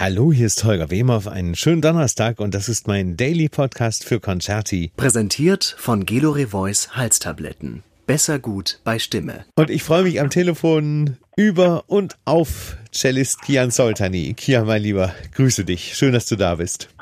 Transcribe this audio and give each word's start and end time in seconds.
Hallo, 0.00 0.32
hier 0.32 0.46
ist 0.46 0.62
Holger 0.62 0.92
Wehmoff. 0.92 1.26
Einen 1.26 1.56
schönen 1.56 1.82
Donnerstag 1.82 2.38
und 2.38 2.54
das 2.54 2.68
ist 2.68 2.86
mein 2.86 3.16
Daily 3.16 3.48
Podcast 3.48 4.04
für 4.04 4.20
Concerti. 4.20 4.92
Präsentiert 4.96 5.74
von 5.76 6.06
Gelore 6.06 6.46
Voice 6.46 6.96
Halstabletten. 6.96 7.82
Besser 8.06 8.38
gut 8.38 8.78
bei 8.84 9.00
Stimme. 9.00 9.44
Und 9.56 9.70
ich 9.70 9.82
freue 9.82 10.04
mich 10.04 10.20
am 10.20 10.30
Telefon 10.30 11.16
über 11.36 11.82
und 11.88 12.14
auf 12.26 12.76
Cellist 12.92 13.42
Kian 13.42 13.72
Soltani. 13.72 14.34
Kian, 14.34 14.68
mein 14.68 14.82
Lieber, 14.82 15.12
grüße 15.34 15.64
dich. 15.64 15.96
Schön, 15.96 16.12
dass 16.12 16.26
du 16.28 16.36
da 16.36 16.54
bist. 16.54 16.94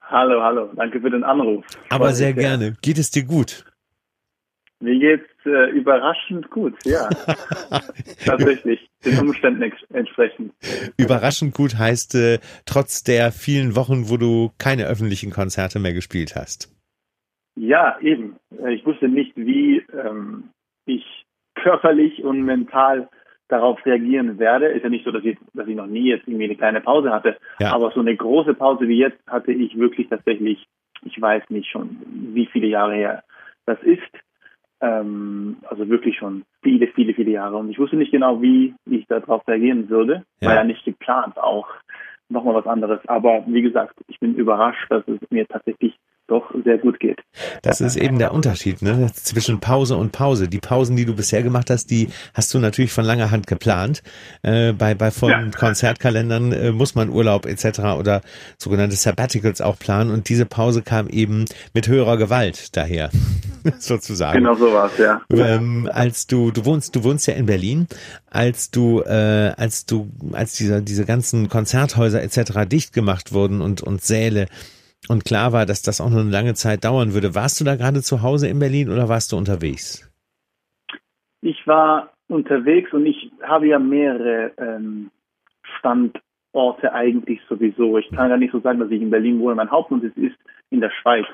Hallo, 0.00 0.42
hallo. 0.42 0.72
Danke 0.74 1.00
für 1.00 1.10
den 1.10 1.22
Anruf. 1.22 1.64
Aber 1.90 2.12
sehr 2.12 2.32
gerne. 2.32 2.74
Geht 2.82 2.98
es 2.98 3.12
dir 3.12 3.22
gut? 3.22 3.64
Mir 4.80 4.98
geht's 4.98 5.28
äh, 5.46 5.70
überraschend 5.70 6.50
gut, 6.50 6.74
ja. 6.84 7.08
Tatsächlich, 8.24 8.88
den 9.04 9.18
Umständen 9.18 9.72
entsprechend. 9.92 10.52
Überraschend 10.96 11.54
gut 11.54 11.78
heißt 11.78 12.14
äh, 12.14 12.38
trotz 12.64 13.04
der 13.04 13.32
vielen 13.32 13.76
Wochen, 13.76 14.08
wo 14.08 14.16
du 14.16 14.50
keine 14.58 14.86
öffentlichen 14.86 15.30
Konzerte 15.30 15.78
mehr 15.78 15.92
gespielt 15.92 16.34
hast. 16.36 16.72
Ja, 17.56 17.98
eben. 18.00 18.36
Äh, 18.62 18.74
ich 18.74 18.84
wusste 18.84 19.08
nicht, 19.08 19.32
wie 19.36 19.84
ähm, 19.92 20.50
ich 20.84 21.04
körperlich 21.54 22.22
und 22.22 22.42
mental 22.42 23.08
darauf 23.48 23.84
reagieren 23.86 24.38
werde. 24.38 24.66
Ist 24.66 24.82
ja 24.82 24.88
nicht 24.88 25.04
so, 25.04 25.10
dass 25.10 25.24
ich, 25.24 25.38
dass 25.54 25.68
ich 25.68 25.76
noch 25.76 25.86
nie 25.86 26.08
jetzt 26.08 26.26
irgendwie 26.26 26.44
eine 26.44 26.56
kleine 26.56 26.80
Pause 26.80 27.10
hatte. 27.10 27.36
Ja. 27.58 27.72
Aber 27.72 27.90
so 27.92 28.00
eine 28.00 28.16
große 28.16 28.54
Pause 28.54 28.88
wie 28.88 28.98
jetzt 28.98 29.18
hatte 29.26 29.52
ich 29.52 29.78
wirklich 29.78 30.08
tatsächlich, 30.08 30.66
ich 31.04 31.20
weiß 31.20 31.44
nicht 31.50 31.70
schon, 31.70 31.96
wie 32.34 32.46
viele 32.46 32.66
Jahre 32.66 32.94
her 32.94 33.24
das 33.66 33.78
ist. 33.82 34.02
Ähm, 34.80 35.56
also 35.68 35.88
wirklich 35.88 36.16
schon 36.18 36.44
viele, 36.62 36.86
viele, 36.88 37.14
viele 37.14 37.30
Jahre. 37.30 37.56
Und 37.56 37.70
ich 37.70 37.78
wusste 37.78 37.96
nicht 37.96 38.12
genau, 38.12 38.42
wie, 38.42 38.74
wie 38.84 38.98
ich 38.98 39.06
darauf 39.06 39.46
reagieren 39.48 39.88
würde. 39.88 40.24
Ja. 40.40 40.48
War 40.48 40.54
ja 40.56 40.64
nicht 40.64 40.84
geplant, 40.84 41.38
auch 41.38 41.68
nochmal 42.28 42.54
was 42.54 42.66
anderes. 42.66 43.00
Aber 43.06 43.44
wie 43.46 43.62
gesagt, 43.62 43.94
ich 44.08 44.18
bin 44.20 44.34
überrascht, 44.34 44.90
dass 44.90 45.06
es 45.08 45.20
mir 45.30 45.46
tatsächlich 45.46 45.96
doch 46.28 46.52
sehr 46.64 46.78
gut 46.78 46.98
geht. 46.98 47.20
Das 47.62 47.80
ist 47.80 47.96
eben 47.96 48.18
der 48.18 48.32
Unterschied 48.32 48.82
ne? 48.82 49.10
zwischen 49.14 49.60
Pause 49.60 49.96
und 49.96 50.12
Pause. 50.12 50.48
Die 50.48 50.58
Pausen, 50.58 50.96
die 50.96 51.04
du 51.04 51.14
bisher 51.14 51.42
gemacht 51.42 51.70
hast, 51.70 51.90
die 51.90 52.08
hast 52.34 52.52
du 52.52 52.58
natürlich 52.58 52.92
von 52.92 53.04
langer 53.04 53.30
Hand 53.30 53.46
geplant. 53.46 54.02
Äh, 54.42 54.72
bei 54.72 54.94
bei 54.94 55.10
vollen 55.10 55.52
ja. 55.52 55.58
Konzertkalendern 55.58 56.52
äh, 56.52 56.72
muss 56.72 56.94
man 56.94 57.10
Urlaub 57.10 57.46
etc. 57.46 57.80
oder 57.98 58.22
sogenannte 58.58 58.96
Sabbaticals 58.96 59.60
auch 59.60 59.78
planen 59.78 60.10
und 60.10 60.28
diese 60.28 60.46
Pause 60.46 60.82
kam 60.82 61.08
eben 61.08 61.44
mit 61.74 61.86
höherer 61.86 62.16
Gewalt 62.16 62.76
daher, 62.76 63.10
sozusagen. 63.78 64.38
Genau 64.38 64.54
so 64.54 64.72
war 64.72 64.86
es, 64.86 64.98
ja. 64.98 65.22
Ähm, 65.30 65.88
als 65.92 66.26
du 66.26 66.50
du 66.50 66.64
wohnst 66.64 66.96
du 66.96 67.04
wohnst 67.04 67.26
ja 67.28 67.34
in 67.34 67.46
Berlin, 67.46 67.86
als 68.30 68.70
du 68.70 69.00
äh, 69.02 69.52
als 69.56 69.86
du 69.86 70.10
als 70.32 70.54
diese 70.54 70.82
diese 70.82 71.04
ganzen 71.04 71.48
Konzerthäuser 71.48 72.22
etc. 72.22 72.66
dicht 72.66 72.92
gemacht 72.92 73.32
wurden 73.32 73.60
und 73.60 73.82
und 73.82 74.02
Säle 74.02 74.46
und 75.08 75.24
klar 75.24 75.52
war, 75.52 75.66
dass 75.66 75.82
das 75.82 76.00
auch 76.00 76.10
noch 76.10 76.20
eine 76.20 76.30
lange 76.30 76.54
Zeit 76.54 76.84
dauern 76.84 77.14
würde. 77.14 77.34
Warst 77.34 77.60
du 77.60 77.64
da 77.64 77.76
gerade 77.76 78.02
zu 78.02 78.22
Hause 78.22 78.48
in 78.48 78.58
Berlin 78.58 78.90
oder 78.90 79.08
warst 79.08 79.32
du 79.32 79.36
unterwegs? 79.36 80.10
Ich 81.40 81.66
war 81.66 82.12
unterwegs 82.28 82.92
und 82.92 83.06
ich 83.06 83.30
habe 83.42 83.68
ja 83.68 83.78
mehrere 83.78 84.52
ähm, 84.58 85.10
Standorte 85.78 86.92
eigentlich 86.92 87.40
sowieso. 87.48 87.98
Ich 87.98 88.10
kann 88.10 88.30
ja 88.30 88.36
nicht 88.36 88.52
so 88.52 88.60
sagen, 88.60 88.80
dass 88.80 88.90
ich 88.90 89.00
in 89.00 89.10
Berlin 89.10 89.38
wohne. 89.40 89.54
Mein 89.54 89.70
Hauptwohnsitz 89.70 90.16
ist 90.16 90.36
in 90.70 90.80
der 90.80 90.90
Schweiz, 90.90 91.26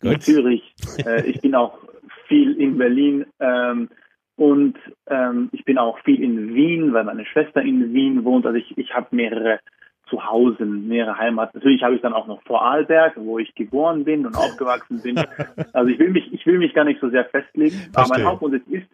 Gut. 0.00 0.12
in 0.12 0.20
Zürich. 0.20 0.74
Äh, 1.04 1.26
ich 1.26 1.40
bin 1.40 1.54
auch 1.54 1.78
viel 2.26 2.58
in 2.60 2.78
Berlin 2.78 3.26
ähm, 3.38 3.88
und 4.36 4.76
ähm, 5.08 5.48
ich 5.52 5.64
bin 5.64 5.78
auch 5.78 5.98
viel 6.00 6.22
in 6.22 6.54
Wien, 6.54 6.92
weil 6.92 7.04
meine 7.04 7.26
Schwester 7.26 7.60
in 7.60 7.92
Wien 7.92 8.24
wohnt. 8.24 8.46
Also 8.46 8.58
ich, 8.58 8.76
ich 8.78 8.94
habe 8.94 9.14
mehrere 9.14 9.60
zu 10.08 10.24
Hause, 10.24 10.64
mehrere 10.64 11.18
Heimat. 11.18 11.54
Natürlich 11.54 11.82
habe 11.82 11.94
ich 11.94 12.00
dann 12.00 12.12
auch 12.12 12.26
noch 12.26 12.42
Vorarlberg, 12.42 13.14
wo 13.16 13.38
ich 13.38 13.54
geboren 13.54 14.04
bin 14.04 14.26
und 14.26 14.36
aufgewachsen 14.36 15.02
bin. 15.02 15.16
Also 15.72 15.90
ich 15.90 15.98
will 15.98 16.10
mich, 16.10 16.32
ich 16.32 16.46
will 16.46 16.58
mich 16.58 16.74
gar 16.74 16.84
nicht 16.84 17.00
so 17.00 17.10
sehr 17.10 17.24
festlegen. 17.26 17.76
Verstehe. 17.76 17.94
Aber 17.94 18.08
mein 18.08 18.24
Hauptwohnsitz 18.24 18.66
ist 18.68 18.86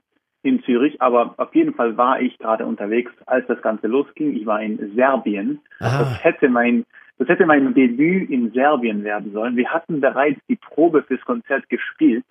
in 0.42 0.62
Zürich, 0.64 1.00
aber 1.00 1.34
auf 1.36 1.54
jeden 1.54 1.74
Fall 1.74 1.96
war 1.96 2.20
ich 2.20 2.36
gerade 2.38 2.66
unterwegs, 2.66 3.12
als 3.26 3.46
das 3.46 3.62
Ganze 3.62 3.86
losging. 3.86 4.34
Ich 4.34 4.46
war 4.46 4.60
in 4.60 4.94
Serbien. 4.94 5.60
Aha. 5.78 5.98
Das 5.98 6.24
hätte 6.24 6.48
mein, 6.48 6.84
das 7.18 7.28
hätte 7.28 7.46
mein 7.46 7.72
Debüt 7.74 8.30
in 8.30 8.50
Serbien 8.52 9.04
werden 9.04 9.32
sollen. 9.32 9.56
Wir 9.56 9.70
hatten 9.70 10.00
bereits 10.00 10.40
die 10.48 10.56
Probe 10.56 11.02
fürs 11.02 11.20
Konzert 11.22 11.68
gespielt 11.68 12.24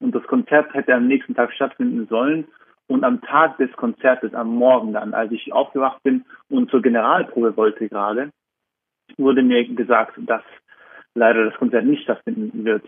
und 0.00 0.14
das 0.14 0.24
Konzert 0.24 0.72
hätte 0.74 0.94
am 0.94 1.06
nächsten 1.06 1.34
Tag 1.34 1.52
stattfinden 1.52 2.06
sollen. 2.08 2.48
Und 2.90 3.04
am 3.04 3.20
Tag 3.20 3.56
des 3.58 3.70
Konzertes, 3.74 4.34
am 4.34 4.48
Morgen 4.48 4.94
dann, 4.94 5.14
als 5.14 5.30
ich 5.30 5.52
aufgewacht 5.52 6.02
bin 6.02 6.24
und 6.48 6.72
zur 6.72 6.82
Generalprobe 6.82 7.56
wollte 7.56 7.88
gerade, 7.88 8.30
wurde 9.16 9.44
mir 9.44 9.64
gesagt, 9.76 10.14
dass 10.26 10.42
leider 11.14 11.44
das 11.44 11.54
Konzert 11.54 11.84
nicht 11.84 12.02
stattfinden 12.02 12.64
wird. 12.64 12.82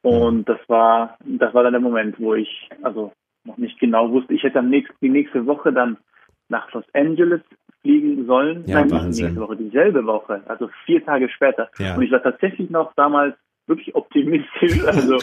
Und 0.00 0.48
das 0.48 0.58
war, 0.68 1.18
das 1.22 1.52
war 1.52 1.64
dann 1.64 1.74
der 1.74 1.82
Moment, 1.82 2.18
wo 2.18 2.34
ich 2.34 2.70
also 2.80 3.12
noch 3.44 3.58
nicht 3.58 3.78
genau 3.78 4.10
wusste. 4.10 4.32
Ich 4.32 4.42
hätte 4.42 4.60
am 4.60 4.70
nächsten, 4.70 4.96
die 5.02 5.10
nächste 5.10 5.44
Woche 5.44 5.70
dann 5.70 5.98
nach 6.48 6.72
Los 6.72 6.86
Angeles 6.94 7.42
fliegen 7.82 8.24
sollen. 8.24 8.64
Ja, 8.66 8.80
Nein, 8.80 8.90
Wahnsinn. 8.90 9.26
nächste 9.26 9.42
Woche, 9.42 9.56
dieselbe 9.56 10.06
Woche, 10.06 10.44
also 10.46 10.70
vier 10.86 11.04
Tage 11.04 11.28
später. 11.28 11.68
Ja. 11.78 11.94
Und 11.94 12.00
ich 12.00 12.10
war 12.10 12.22
tatsächlich 12.22 12.70
noch 12.70 12.94
damals 12.94 13.36
wirklich 13.66 13.94
optimistisch, 13.94 14.84
also 14.84 15.18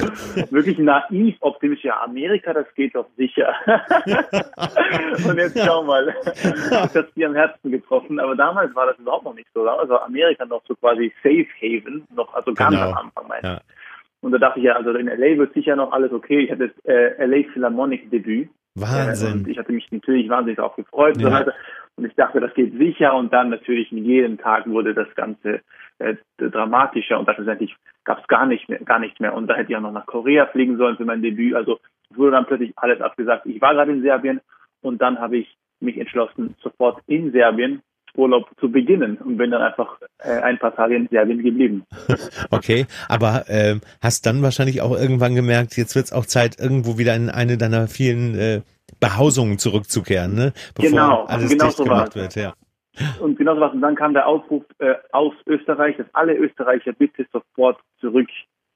wirklich 0.51 0.77
naiv 0.77 1.35
optimistisch. 1.39 1.85
Ja, 1.85 2.01
Amerika, 2.03 2.53
das 2.53 2.65
geht 2.75 2.95
doch 2.95 3.07
sicher. 3.17 3.53
und 5.27 5.37
jetzt 5.37 5.59
schau 5.59 5.83
mal, 5.83 6.13
das 6.23 6.95
hat 6.95 7.15
dir 7.15 7.27
am 7.27 7.35
Herzen 7.35 7.71
getroffen. 7.71 8.19
Aber 8.19 8.35
damals 8.35 8.75
war 8.75 8.87
das 8.87 8.99
überhaupt 8.99 9.25
noch 9.25 9.35
nicht 9.35 9.47
so. 9.53 9.67
Also 9.67 9.97
Amerika 9.99 10.45
noch 10.45 10.63
so 10.67 10.75
quasi 10.75 11.13
Safe 11.23 11.47
Haven, 11.61 12.07
noch 12.15 12.33
also 12.33 12.53
ganz 12.53 12.75
genau. 12.75 12.91
am 12.91 12.97
Anfang 12.97 13.27
meinte 13.27 13.47
ja. 13.47 13.61
Und 14.23 14.31
da 14.31 14.37
dachte 14.37 14.59
ich 14.59 14.65
ja, 14.65 14.77
also 14.77 14.91
in 14.91 15.07
LA 15.07 15.37
wird 15.37 15.53
sicher 15.53 15.75
noch 15.75 15.91
alles 15.91 16.13
okay. 16.13 16.45
Ich 16.45 16.51
hatte 16.51 16.69
das 16.69 16.85
äh, 16.85 17.25
LA 17.25 17.51
Philharmonic 17.51 18.09
Debüt. 18.09 18.49
Wahnsinn. 18.75 19.45
Äh, 19.45 19.51
ich 19.51 19.57
hatte 19.57 19.73
mich 19.73 19.91
natürlich 19.91 20.29
wahnsinnig 20.29 20.55
darauf 20.55 20.77
gefreut. 20.77 21.19
Ja. 21.19 21.45
Und 21.95 22.05
ich 22.05 22.15
dachte, 22.15 22.39
das 22.39 22.53
geht 22.53 22.71
sicher. 22.77 23.13
Und 23.15 23.33
dann 23.33 23.49
natürlich 23.49 23.91
mit 23.91 24.05
jedem 24.05 24.37
Tag 24.37 24.65
wurde 24.67 24.93
das 24.93 25.13
Ganze 25.15 25.59
äh, 25.99 26.15
dramatischer. 26.37 27.19
Und 27.19 27.29
schlussendlich 27.33 27.75
gab 28.03 28.19
es 28.19 28.27
gar 28.27 28.45
nicht 28.45 28.69
mehr, 28.69 28.79
gar 28.79 28.99
nichts 28.99 29.19
mehr. 29.19 29.33
Und 29.33 29.47
da 29.47 29.55
hätte 29.55 29.71
ich 29.71 29.77
auch 29.77 29.81
noch 29.81 29.91
nach 29.91 30.05
Korea 30.05 30.45
fliegen 30.47 30.77
sollen 30.77 30.97
für 30.97 31.05
mein 31.05 31.21
Debüt. 31.21 31.55
Also 31.55 31.79
wurde 32.09 32.31
dann 32.31 32.45
plötzlich 32.45 32.73
alles 32.75 33.01
abgesagt. 33.01 33.45
Ich 33.45 33.61
war 33.61 33.73
gerade 33.73 33.91
in 33.91 34.01
Serbien 34.01 34.41
und 34.81 35.01
dann 35.01 35.19
habe 35.19 35.37
ich 35.37 35.57
mich 35.79 35.97
entschlossen, 35.97 36.55
sofort 36.61 37.01
in 37.07 37.31
Serbien 37.31 37.81
Urlaub 38.15 38.49
zu 38.59 38.71
beginnen 38.71 39.17
und 39.17 39.37
bin 39.37 39.51
dann 39.51 39.61
einfach 39.61 39.97
äh, 40.19 40.39
ein 40.41 40.59
paar 40.59 40.75
Tage 40.75 40.95
in 40.95 41.07
Serbien 41.07 41.41
geblieben. 41.41 41.83
okay, 42.51 42.85
aber 43.09 43.49
äh, 43.49 43.79
hast 44.01 44.25
dann 44.25 44.43
wahrscheinlich 44.43 44.81
auch 44.81 44.91
irgendwann 44.91 45.35
gemerkt, 45.35 45.75
jetzt 45.77 45.95
wird 45.95 46.05
es 46.05 46.13
auch 46.13 46.25
Zeit, 46.25 46.59
irgendwo 46.59 46.97
wieder 46.97 47.15
in 47.15 47.29
eine 47.29 47.57
deiner 47.57 47.87
vielen 47.87 48.35
äh, 48.35 48.61
Behausungen 48.99 49.57
zurückzukehren, 49.57 50.35
ne? 50.35 50.53
Bevor 50.75 50.91
genau, 50.91 51.23
alles 51.25 51.49
genau 51.49 51.69
so 51.69 51.83
gemacht 51.83 52.15
wird, 52.15 52.35
ja. 52.35 52.53
Und 53.19 53.37
genau 53.37 53.55
so 53.55 53.61
was. 53.61 53.73
Und 53.73 53.81
dann 53.81 53.95
kam 53.95 54.13
der 54.13 54.27
Aufruf 54.27 54.63
äh, 54.79 54.95
aus 55.11 55.33
Österreich, 55.47 55.97
dass 55.97 56.13
alle 56.13 56.35
Österreicher 56.35 56.93
bitte 56.93 57.25
sofort 57.31 57.79
zurück 57.99 58.29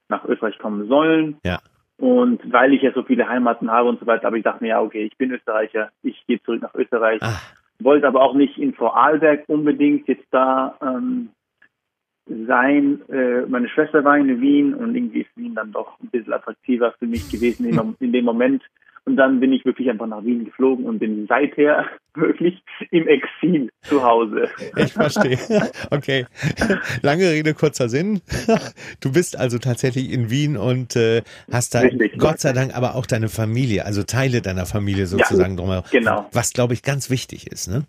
nach 0.08 0.24
Österreich 0.24 0.58
kommen 0.58 0.88
sollen. 0.88 1.36
Ja. 1.44 1.60
Und 1.98 2.40
weil 2.52 2.72
ich 2.72 2.82
ja 2.82 2.92
so 2.92 3.02
viele 3.02 3.28
Heimaten 3.28 3.70
habe 3.70 3.88
und 3.88 4.00
so 4.00 4.06
weiter, 4.06 4.26
habe 4.26 4.38
ich 4.38 4.44
gedacht 4.44 4.60
mir, 4.60 4.68
ja, 4.68 4.80
okay, 4.80 5.04
ich 5.04 5.16
bin 5.16 5.32
Österreicher, 5.32 5.90
ich 6.02 6.24
gehe 6.26 6.40
zurück 6.42 6.62
nach 6.62 6.74
Österreich. 6.74 7.18
Ach. 7.22 7.42
Wollte 7.80 8.06
aber 8.06 8.22
auch 8.22 8.34
nicht 8.34 8.58
in 8.58 8.74
Vorarlberg 8.74 9.44
unbedingt 9.48 10.08
jetzt 10.08 10.26
da 10.30 10.76
ähm, 10.82 11.30
sein. 12.26 13.00
Äh, 13.08 13.46
meine 13.46 13.68
Schwester 13.68 14.04
war 14.04 14.16
in 14.16 14.40
Wien 14.40 14.74
und 14.74 14.94
irgendwie 14.94 15.22
ist 15.22 15.36
Wien 15.36 15.54
dann 15.54 15.72
doch 15.72 15.98
ein 16.00 16.08
bisschen 16.08 16.32
attraktiver 16.32 16.92
für 16.98 17.06
mich 17.06 17.30
gewesen 17.30 17.66
in, 17.66 17.96
in 18.00 18.12
dem 18.12 18.24
Moment. 18.24 18.62
Und 19.04 19.16
dann 19.16 19.40
bin 19.40 19.52
ich 19.52 19.64
wirklich 19.64 19.88
einfach 19.90 20.06
nach 20.06 20.24
Wien 20.24 20.44
geflogen 20.44 20.84
und 20.84 20.98
bin 20.98 21.26
seither 21.28 21.86
wirklich 22.14 22.62
im 22.90 23.06
Exil 23.08 23.70
zu 23.82 24.02
Hause. 24.02 24.48
Ich 24.76 24.92
verstehe. 24.92 25.38
Okay. 25.90 26.26
Lange 27.02 27.30
Rede, 27.30 27.54
kurzer 27.54 27.88
Sinn. 27.88 28.20
Du 29.00 29.12
bist 29.12 29.38
also 29.38 29.58
tatsächlich 29.58 30.12
in 30.12 30.30
Wien 30.30 30.56
und 30.56 30.96
äh, 30.96 31.22
hast 31.50 31.74
da 31.74 31.80
Richtig. 31.80 32.18
Gott 32.18 32.40
sei 32.40 32.52
Dank 32.52 32.76
aber 32.76 32.94
auch 32.94 33.06
deine 33.06 33.28
Familie, 33.28 33.84
also 33.84 34.02
Teile 34.02 34.42
deiner 34.42 34.66
Familie 34.66 35.06
sozusagen 35.06 35.52
ja, 35.52 35.56
drumherum. 35.56 35.84
Genau. 35.90 36.28
Was 36.32 36.52
glaube 36.52 36.74
ich 36.74 36.82
ganz 36.82 37.10
wichtig 37.10 37.50
ist, 37.50 37.68
ne? 37.68 37.84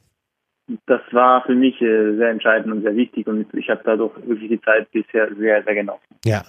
Das 0.85 1.01
war 1.11 1.43
für 1.45 1.55
mich 1.55 1.81
äh, 1.81 2.15
sehr 2.15 2.29
entscheidend 2.29 2.71
und 2.71 2.83
sehr 2.83 2.95
wichtig 2.95 3.25
und 3.27 3.51
ich 3.55 3.69
habe 3.69 3.81
dadurch 3.83 4.15
wirklich 4.27 4.49
die 4.49 4.61
Zeit 4.61 4.91
bisher 4.91 5.27
sehr, 5.35 5.63
sehr 5.63 5.75
genossen. 5.75 6.15
Ja. 6.23 6.43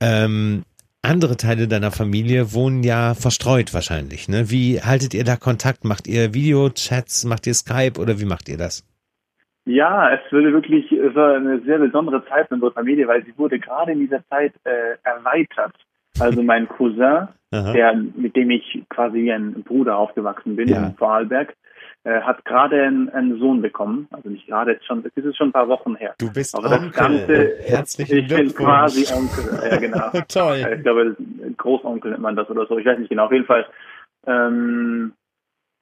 Ähm, 0.00 0.64
andere 1.02 1.36
Teile 1.36 1.68
deiner 1.68 1.90
Familie 1.90 2.52
wohnen 2.52 2.82
ja 2.82 3.14
verstreut 3.14 3.72
wahrscheinlich. 3.72 4.28
Ne? 4.28 4.50
Wie 4.50 4.80
haltet 4.80 5.14
ihr 5.14 5.24
da 5.24 5.36
Kontakt? 5.36 5.84
Macht 5.84 6.06
ihr 6.06 6.34
Videochats? 6.34 7.24
Macht 7.24 7.46
ihr 7.46 7.54
Skype 7.54 8.00
oder 8.00 8.20
wie 8.20 8.24
macht 8.24 8.48
ihr 8.48 8.58
das? 8.58 8.84
Ja, 9.64 10.10
es 10.14 10.20
würde 10.32 10.52
wirklich, 10.52 10.90
es 10.90 11.14
war 11.14 11.36
eine 11.36 11.60
sehr 11.60 11.78
besondere 11.78 12.24
Zeit 12.26 12.50
in 12.50 12.54
unserer 12.54 12.72
Familie, 12.72 13.06
weil 13.06 13.22
sie 13.24 13.36
wurde 13.36 13.58
gerade 13.58 13.92
in 13.92 14.00
dieser 14.00 14.26
Zeit 14.28 14.54
äh, 14.64 14.96
erweitert. 15.02 15.74
Also 16.18 16.42
mein 16.42 16.66
Cousin, 16.68 17.28
der, 17.52 17.94
mit 17.94 18.34
dem 18.34 18.50
ich 18.50 18.82
quasi 18.88 19.24
wie 19.24 19.32
ein 19.32 19.62
Bruder 19.64 19.98
aufgewachsen 19.98 20.56
bin 20.56 20.68
ja. 20.68 20.86
in 20.86 20.94
Vorarlberg, 20.94 21.54
äh, 22.04 22.20
hat 22.20 22.44
gerade 22.44 22.82
einen, 22.82 23.08
einen, 23.10 23.38
Sohn 23.38 23.60
bekommen. 23.60 24.08
Also 24.10 24.28
nicht 24.28 24.46
gerade, 24.46 24.72
jetzt 24.72 24.86
schon, 24.86 25.02
das 25.02 25.12
ist 25.14 25.36
schon 25.36 25.48
ein 25.48 25.52
paar 25.52 25.68
Wochen 25.68 25.96
her. 25.96 26.14
Du 26.18 26.32
bist 26.32 26.56
Aber 26.56 26.70
Onkel. 26.70 26.90
das 26.90 26.96
Ganze, 26.96 27.58
Herzlichen 27.64 28.18
ich 28.18 28.28
bin 28.28 28.54
quasi 28.54 29.06
Onkel. 29.12 29.70
Ja, 29.70 29.76
genau. 29.78 30.10
Toll. 30.28 30.74
Ich 30.76 30.82
glaube, 30.82 31.16
Großonkel 31.56 32.12
nennt 32.12 32.22
man 32.22 32.36
das 32.36 32.48
oder 32.50 32.66
so. 32.66 32.78
Ich 32.78 32.86
weiß 32.86 32.98
nicht 32.98 33.08
genau. 33.08 33.26
Auf 33.26 33.32
jeden 33.32 33.46
Fall 33.46 33.66
ähm, 34.26 35.12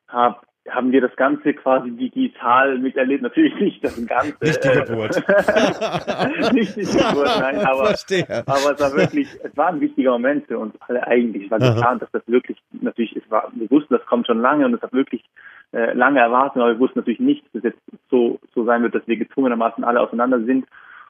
hab, 0.08 0.46
haben 0.70 0.92
wir 0.92 1.00
das 1.00 1.14
Ganze 1.16 1.54
quasi 1.54 1.90
digital 1.90 2.78
miterlebt. 2.78 3.22
Natürlich 3.22 3.54
nicht 3.60 3.84
das 3.84 3.94
Ganze. 4.06 4.36
Nicht 4.40 4.64
die 4.64 4.68
Geburt. 4.68 5.16
nicht 6.52 6.76
die 6.76 6.82
Geburt, 6.82 7.30
nein. 7.40 7.58
Aber, 7.60 7.86
Verstehe. 7.86 8.26
aber 8.28 8.72
es 8.72 8.80
war 8.80 8.94
wirklich, 8.94 9.28
es 9.42 9.56
war 9.56 9.68
ein 9.68 9.80
wichtiger 9.80 10.12
Moment 10.12 10.46
für 10.46 10.58
uns 10.58 10.74
alle 10.86 11.06
eigentlich. 11.06 11.44
Es 11.44 11.50
war 11.50 11.60
Aha. 11.60 11.74
geplant, 11.74 12.02
dass 12.02 12.10
das 12.12 12.22
wirklich, 12.26 12.58
natürlich, 12.72 13.16
es 13.16 13.30
war, 13.30 13.50
wir 13.54 13.70
wussten, 13.70 13.94
das 13.94 14.04
kommt 14.06 14.26
schon 14.26 14.40
lange 14.40 14.64
und 14.64 14.74
es 14.74 14.82
hat 14.82 14.92
wirklich 14.92 15.24
äh, 15.72 15.92
lange 15.94 16.20
erwartet, 16.20 16.62
aber 16.62 16.72
wir 16.72 16.78
wussten 16.78 16.98
natürlich 16.98 17.20
nicht, 17.20 17.44
dass 17.46 17.64
es 17.64 17.64
jetzt 17.64 17.80
so, 18.10 18.38
so 18.54 18.64
sein 18.64 18.82
wird, 18.82 18.94
dass 18.94 19.06
wir 19.06 19.16
gezwungenermaßen 19.16 19.84
alle 19.84 20.00
auseinander 20.00 20.40
sind. 20.44 20.66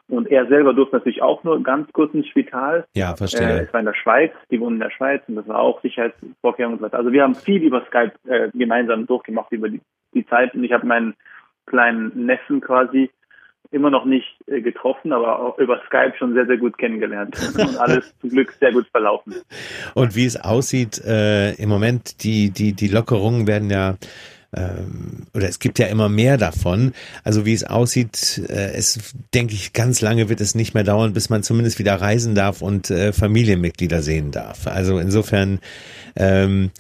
Und 0.09 0.31
er 0.31 0.47
selber 0.47 0.73
durfte 0.73 0.97
natürlich 0.97 1.21
auch 1.23 1.43
nur 1.43 1.61
ganz 1.63 1.93
kurz 1.93 2.15
ins 2.15 2.29
Spital. 2.29 2.87
Ja, 2.95 3.13
Äh, 3.13 3.17
verstehe. 3.17 3.61
es 3.63 3.73
war 3.73 3.81
in 3.81 3.87
der 3.87 3.95
Schweiz, 3.95 4.33
die 4.51 4.61
wohnen 4.61 4.77
in 4.77 4.81
der 4.81 4.91
Schweiz 4.91 5.23
und 5.27 5.35
das 5.37 5.49
war 5.49 5.59
auch 5.59 5.83
Sicherheitsvorkehrungen 5.83 6.75
und 6.75 6.81
so 6.81 6.85
weiter. 6.87 6.99
Also 6.99 7.13
wir 7.13 7.23
haben 7.23 7.35
viel 7.35 7.63
über 7.63 7.85
Skype 7.87 8.13
äh, 8.29 8.51
gemeinsam 8.55 9.07
durchgemacht 9.07 9.51
über 9.51 9.69
die, 9.69 9.81
die 10.15 10.25
Zeit 10.27 10.55
und 10.55 10.63
ich 10.63 10.73
habe 10.73 10.87
meinen 10.87 11.15
kleinen 11.67 12.27
Neffen 12.27 12.61
quasi 12.61 13.11
immer 13.73 13.91
noch 13.91 14.05
nicht 14.05 14.37
äh, 14.47 14.61
getroffen, 14.61 15.13
aber 15.13 15.41
auch 15.41 15.59
über 15.59 15.81
Skype 15.87 16.15
schon 16.19 16.35
sehr, 16.35 16.47
sehr 16.47 16.57
gut 16.59 16.79
kennengelernt 16.79 17.37
und 17.59 17.77
alles 17.79 18.15
zum 18.21 18.31
Glück 18.31 18.53
sehr 18.53 18.73
gut 18.73 18.87
verlaufen. 18.93 19.35
Und 19.95 20.15
wie 20.15 20.25
es 20.27 20.41
aussieht, 20.41 21.03
äh, 21.05 21.53
im 21.55 21.69
Moment, 21.69 22.23
die, 22.23 22.51
die, 22.51 22.75
die 22.75 22.89
Lockerungen 22.89 23.49
werden 23.49 23.69
ja 23.71 23.97
ähm, 24.57 25.27
oder 25.35 25.49
es 25.49 25.59
gibt 25.59 25.79
ja 25.79 25.87
immer 25.87 26.09
mehr 26.09 26.39
davon. 26.39 26.93
Also 27.25 27.45
wie 27.45 27.53
es 27.53 27.65
aussieht, 27.65 28.43
äh, 28.49 28.73
es 28.75 29.15
denke 29.35 29.55
ich, 29.55 29.73
ganz 29.73 30.01
lange 30.01 30.29
wird 30.29 30.41
es 30.41 30.55
nicht 30.55 30.75
mehr 30.75 30.85
dauern, 30.85 31.13
bis 31.13 31.31
man 31.31 31.43
zumindest 31.43 31.79
wieder 31.79 31.95
reisen 31.95 32.35
darf 32.35 32.63
und 32.63 32.91
äh, 32.91 33.13
Familienmitglieder 33.13 34.03
sehen 34.03 34.31
darf. 34.31 34.67
Also 34.67 34.99
insofern, 34.99 35.61
ähm, 36.17 36.71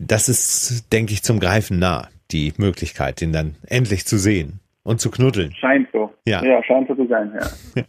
das 0.00 0.28
ist, 0.28 0.92
denke 0.92 1.12
ich, 1.12 1.22
zum 1.22 1.40
Greifen 1.40 1.78
nah, 1.78 2.08
die 2.30 2.52
Möglichkeit, 2.56 3.20
den 3.20 3.32
dann 3.32 3.56
endlich 3.66 4.06
zu 4.06 4.18
sehen 4.18 4.60
und 4.82 5.00
zu 5.00 5.10
knuddeln. 5.10 5.54
Scheint 5.54 5.88
so. 5.92 6.12
Ja. 6.26 6.42
ja 6.44 6.62
scheint 6.64 6.88
so 6.88 6.94
zu 6.94 7.06
sein, 7.06 7.32
ja. 7.38 7.82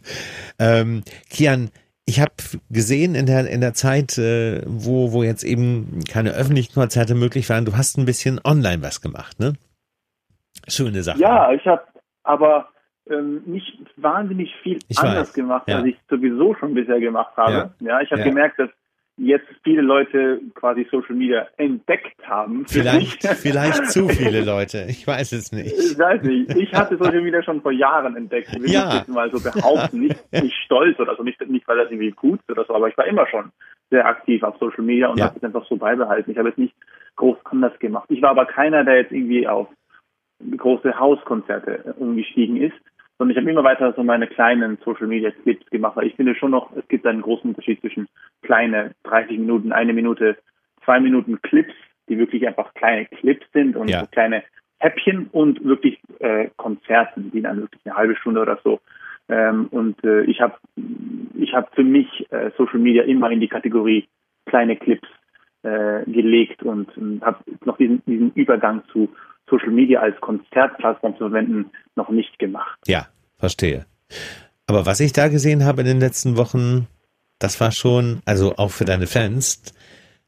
Ähm, 0.58 1.02
Kian, 1.30 1.70
ich 2.10 2.20
habe 2.20 2.32
gesehen 2.70 3.14
in 3.14 3.26
der 3.26 3.48
in 3.48 3.60
der 3.60 3.72
Zeit, 3.74 4.18
äh, 4.18 4.62
wo 4.66 5.12
wo 5.12 5.22
jetzt 5.22 5.44
eben 5.44 6.02
keine 6.10 6.30
öffentlichen 6.32 6.74
Konzerte 6.74 7.14
möglich 7.14 7.48
waren, 7.48 7.64
du 7.64 7.76
hast 7.76 7.96
ein 7.98 8.04
bisschen 8.04 8.40
online 8.44 8.82
was 8.82 9.00
gemacht, 9.00 9.38
ne? 9.38 9.54
Schöne 10.68 11.02
Sache. 11.02 11.20
Ja, 11.20 11.52
ich 11.52 11.64
habe 11.66 11.82
aber 12.24 12.68
ähm, 13.08 13.42
nicht 13.46 13.78
wahnsinnig 13.96 14.50
viel 14.62 14.78
Ich 14.88 14.98
anders 14.98 15.28
weiß, 15.28 15.34
gemacht, 15.34 15.68
ja. 15.68 15.76
als 15.78 15.86
ich 15.86 15.96
sowieso 16.08 16.54
schon 16.56 16.74
bisher 16.74 17.00
gemacht 17.00 17.36
habe. 17.36 17.72
Ja, 17.80 18.00
ich 18.00 18.10
habe 18.10 18.20
Ja. 18.22 18.28
gemerkt, 18.28 18.58
dass 18.58 18.70
jetzt 19.22 19.46
viele 19.62 19.82
Leute 19.82 20.40
quasi 20.54 20.86
Social 20.90 21.14
Media 21.14 21.46
entdeckt 21.58 22.16
haben. 22.26 22.64
Vielleicht 22.66 23.22
vielleicht 23.26 23.90
zu 23.90 24.08
viele 24.08 24.42
Leute. 24.44 24.86
Ich 24.88 25.06
weiß 25.06 25.32
es 25.32 25.52
nicht. 25.52 25.72
Ich 25.78 25.98
weiß 25.98 26.22
nicht. 26.22 26.54
Ich 26.56 26.72
hatte 26.72 26.96
Social 26.96 27.20
Media 27.20 27.42
schon 27.42 27.60
vor 27.60 27.72
Jahren 27.72 28.16
entdeckt. 28.16 28.52
Will 28.58 28.70
Ja. 28.70 28.88
ich 28.88 28.94
jetzt 29.00 29.08
mal 29.08 29.30
so 29.30 29.38
behaupten. 29.42 30.00
Nicht, 30.00 30.32
nicht 30.32 30.54
stolz 30.64 30.98
oder 30.98 31.14
so, 31.16 31.22
nicht, 31.22 31.40
nicht 31.48 31.68
weil 31.68 31.76
das 31.76 31.90
irgendwie 31.90 32.12
gut 32.12 32.40
ist 32.40 32.50
oder 32.50 32.64
so, 32.64 32.74
aber 32.74 32.88
ich 32.88 32.96
war 32.96 33.06
immer 33.06 33.26
schon 33.26 33.52
sehr 33.90 34.06
aktiv 34.06 34.42
auf 34.42 34.56
Social 34.58 34.82
Media 34.84 35.08
und 35.08 35.18
Ja. 35.18 35.26
habe 35.26 35.36
es 35.36 35.44
einfach 35.44 35.66
so 35.68 35.76
beibehalten. 35.76 36.30
Ich 36.30 36.38
habe 36.38 36.48
jetzt 36.48 36.58
nicht 36.58 36.74
groß 37.16 37.36
anders 37.44 37.78
gemacht. 37.78 38.06
Ich 38.08 38.22
war 38.22 38.30
aber 38.30 38.46
keiner, 38.46 38.84
der 38.84 38.96
jetzt 38.96 39.12
irgendwie 39.12 39.46
auf 39.46 39.68
große 40.56 40.98
Hauskonzerte 40.98 41.94
umgestiegen 41.98 42.56
ist, 42.56 42.74
sondern 43.20 43.36
ich 43.36 43.42
habe 43.42 43.50
immer 43.50 43.64
weiter 43.64 43.92
so 43.94 44.02
meine 44.02 44.26
kleinen 44.26 44.78
Social 44.82 45.06
Media 45.06 45.30
Clips 45.30 45.68
gemacht, 45.68 45.94
weil 45.94 46.06
ich 46.06 46.14
finde 46.14 46.34
schon 46.34 46.52
noch, 46.52 46.74
es 46.74 46.88
gibt 46.88 47.06
einen 47.06 47.20
großen 47.20 47.50
Unterschied 47.50 47.78
zwischen 47.82 48.08
kleine 48.40 48.94
30 49.02 49.38
Minuten, 49.38 49.72
eine 49.72 49.92
Minute, 49.92 50.38
zwei 50.86 51.00
Minuten 51.00 51.42
Clips, 51.42 51.74
die 52.08 52.16
wirklich 52.16 52.46
einfach 52.46 52.72
kleine 52.72 53.04
Clips 53.04 53.44
sind 53.52 53.76
und 53.76 53.88
Ja. 53.88 54.00
so 54.00 54.06
kleine 54.06 54.42
Häppchen 54.78 55.28
und 55.32 55.62
wirklich 55.62 56.00
äh, 56.20 56.48
Konzerten, 56.56 57.30
die 57.30 57.42
dann 57.42 57.60
wirklich 57.60 57.82
eine 57.84 57.94
halbe 57.94 58.16
Stunde 58.16 58.40
oder 58.40 58.58
so. 58.64 58.80
Ähm, 59.28 59.66
und 59.70 60.02
äh, 60.02 60.22
ich 60.22 60.40
habe 60.40 60.54
ich 61.34 61.52
habe 61.52 61.68
für 61.74 61.84
mich 61.84 62.08
äh, 62.32 62.52
Social 62.56 62.80
Media 62.80 63.02
immer 63.02 63.30
in 63.30 63.40
die 63.40 63.48
Kategorie 63.48 64.08
kleine 64.46 64.76
Clips 64.76 65.08
äh, 65.62 66.10
gelegt 66.10 66.62
und, 66.62 66.96
und 66.96 67.20
habe 67.20 67.44
noch 67.66 67.76
diesen, 67.76 68.02
diesen 68.06 68.32
Übergang 68.32 68.82
zu 68.90 69.10
Social 69.48 69.70
Media 69.70 70.00
als 70.00 70.20
Konzertplattform 70.20 71.12
zu 71.14 71.18
verwenden 71.18 71.70
noch 71.96 72.08
nicht 72.10 72.38
gemacht. 72.38 72.78
Ja, 72.86 73.06
verstehe. 73.38 73.86
Aber 74.66 74.86
was 74.86 75.00
ich 75.00 75.12
da 75.12 75.28
gesehen 75.28 75.64
habe 75.64 75.80
in 75.82 75.86
den 75.86 76.00
letzten 76.00 76.36
Wochen, 76.36 76.86
das 77.38 77.60
war 77.60 77.72
schon, 77.72 78.20
also 78.26 78.54
auch 78.56 78.70
für 78.70 78.84
deine 78.84 79.06
Fans, 79.06 79.74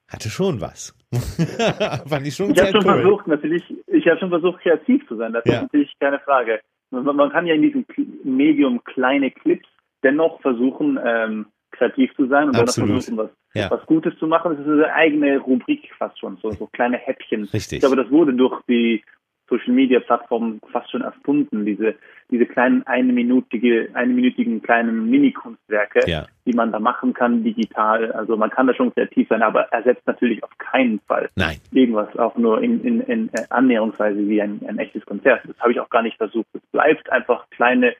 hatte 0.08 0.28
schon 0.30 0.60
was. 0.60 0.96
Fand 2.08 2.26
ich 2.26 2.34
schon 2.34 2.50
Ich 2.52 2.58
habe 2.58 2.70
schon 2.72 2.86
cool. 2.86 3.02
versucht, 3.02 3.26
natürlich, 3.26 3.62
ich 3.86 4.06
habe 4.06 4.18
schon 4.18 4.30
versucht, 4.30 4.60
kreativ 4.62 5.06
zu 5.08 5.16
sein. 5.16 5.32
Das 5.32 5.44
Ja. 5.44 5.56
ist 5.56 5.62
natürlich 5.62 5.92
keine 6.00 6.18
Frage. 6.20 6.60
Man, 6.90 7.04
man 7.04 7.30
kann 7.30 7.46
ja 7.46 7.54
in 7.54 7.62
diesem 7.62 7.84
Medium 8.24 8.82
kleine 8.84 9.30
Clips 9.30 9.68
dennoch 10.02 10.40
versuchen, 10.40 10.98
ähm, 11.04 11.46
kreativ 11.82 12.14
zu 12.16 12.26
sein 12.28 12.48
und 12.48 12.56
Absolut. 12.56 12.90
versuchen, 12.90 13.16
was, 13.18 13.30
Ja. 13.54 13.70
was 13.70 13.84
Gutes 13.86 14.16
zu 14.18 14.26
machen. 14.26 14.56
Das 14.56 14.60
ist 14.66 14.72
eine 14.72 14.92
eigene 14.92 15.38
Rubrik 15.38 15.90
fast 15.98 16.18
schon, 16.18 16.36
so, 16.42 16.50
so 16.52 16.66
kleine 16.66 16.96
Häppchen. 16.96 17.42
Richtig. 17.44 17.72
Ich 17.74 17.80
glaube, 17.80 17.96
das 17.96 18.10
wurde 18.10 18.32
durch 18.34 18.60
die 18.68 19.02
Social 19.48 19.74
Media 19.74 20.00
Plattformen 20.00 20.60
fast 20.70 20.90
schon 20.90 21.02
erfunden, 21.02 21.66
diese, 21.66 21.94
diese 22.30 22.46
kleinen 22.46 22.86
einminütige, 22.86 23.90
einminütigen 23.92 24.62
kleinen 24.62 25.10
Mini-Kunstwerke, 25.10 26.08
Ja. 26.08 26.26
die 26.46 26.54
man 26.54 26.72
da 26.72 26.78
machen 26.78 27.12
kann 27.12 27.44
digital. 27.44 28.12
Also 28.12 28.36
man 28.38 28.48
kann 28.48 28.66
da 28.66 28.74
schon 28.74 28.94
kreativ 28.94 29.28
sein, 29.28 29.42
aber 29.42 29.64
ersetzt 29.72 30.06
natürlich 30.06 30.42
auf 30.42 30.56
keinen 30.56 31.00
Fall 31.00 31.28
Nein. 31.36 31.58
irgendwas 31.72 32.16
auch 32.16 32.36
nur 32.36 32.62
in, 32.62 32.82
in, 32.82 33.00
in 33.02 33.28
äh, 33.34 33.42
Annäherungsweise 33.50 34.26
wie 34.26 34.40
ein, 34.40 34.60
ein 34.66 34.78
echtes 34.78 35.04
Konzert. 35.04 35.42
Das 35.46 35.58
habe 35.60 35.72
ich 35.72 35.80
auch 35.80 35.90
gar 35.90 36.02
nicht 36.02 36.16
versucht. 36.16 36.46
Es 36.54 36.62
bleibt 36.72 37.10
einfach 37.12 37.44
kleine, 37.50 37.94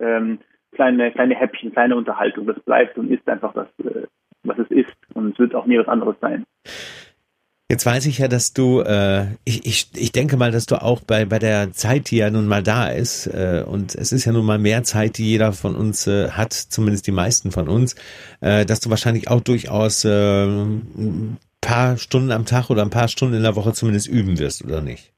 ähm, 0.00 0.38
kleine, 0.78 1.10
kleine 1.10 1.34
Häppchen, 1.34 1.72
kleine 1.72 1.96
Unterhaltung. 1.96 2.46
Das 2.46 2.60
bleibt 2.60 2.96
und 2.98 3.10
ist 3.10 3.28
einfach 3.28 3.52
das, 3.52 3.66
äh, 3.84 4.06
was 4.44 4.58
es 4.58 4.70
ist. 4.70 4.96
Und 5.12 5.32
es 5.32 5.38
wird 5.38 5.54
auch 5.56 5.66
nie 5.66 5.76
was 5.76 5.88
anderes 5.88 6.14
sein. 6.20 6.44
Jetzt 7.70 7.84
weiß 7.84 8.06
ich 8.06 8.18
ja, 8.18 8.28
dass 8.28 8.54
du, 8.54 8.80
äh, 8.80 9.26
ich, 9.44 9.66
ich, 9.66 9.90
ich 9.94 10.12
denke 10.12 10.36
mal, 10.36 10.52
dass 10.52 10.66
du 10.66 10.80
auch 10.80 11.02
bei, 11.02 11.26
bei 11.26 11.38
der 11.38 11.72
Zeit, 11.72 12.10
die 12.10 12.18
ja 12.18 12.30
nun 12.30 12.46
mal 12.46 12.62
da 12.62 12.88
ist, 12.88 13.26
äh, 13.26 13.62
und 13.66 13.94
es 13.94 14.12
ist 14.12 14.24
ja 14.24 14.32
nun 14.32 14.46
mal 14.46 14.58
mehr 14.58 14.84
Zeit, 14.84 15.18
die 15.18 15.26
jeder 15.28 15.52
von 15.52 15.74
uns 15.74 16.06
äh, 16.06 16.30
hat, 16.30 16.52
zumindest 16.54 17.06
die 17.08 17.12
meisten 17.12 17.50
von 17.50 17.68
uns, 17.68 17.94
äh, 18.40 18.64
dass 18.64 18.80
du 18.80 18.88
wahrscheinlich 18.88 19.28
auch 19.28 19.40
durchaus 19.42 20.04
äh, 20.04 20.44
ein 20.46 21.36
paar 21.60 21.98
Stunden 21.98 22.30
am 22.30 22.46
Tag 22.46 22.70
oder 22.70 22.82
ein 22.82 22.90
paar 22.90 23.08
Stunden 23.08 23.34
in 23.34 23.42
der 23.42 23.56
Woche 23.56 23.72
zumindest 23.74 24.08
üben 24.08 24.38
wirst, 24.38 24.64
oder 24.64 24.80
nicht? 24.80 25.12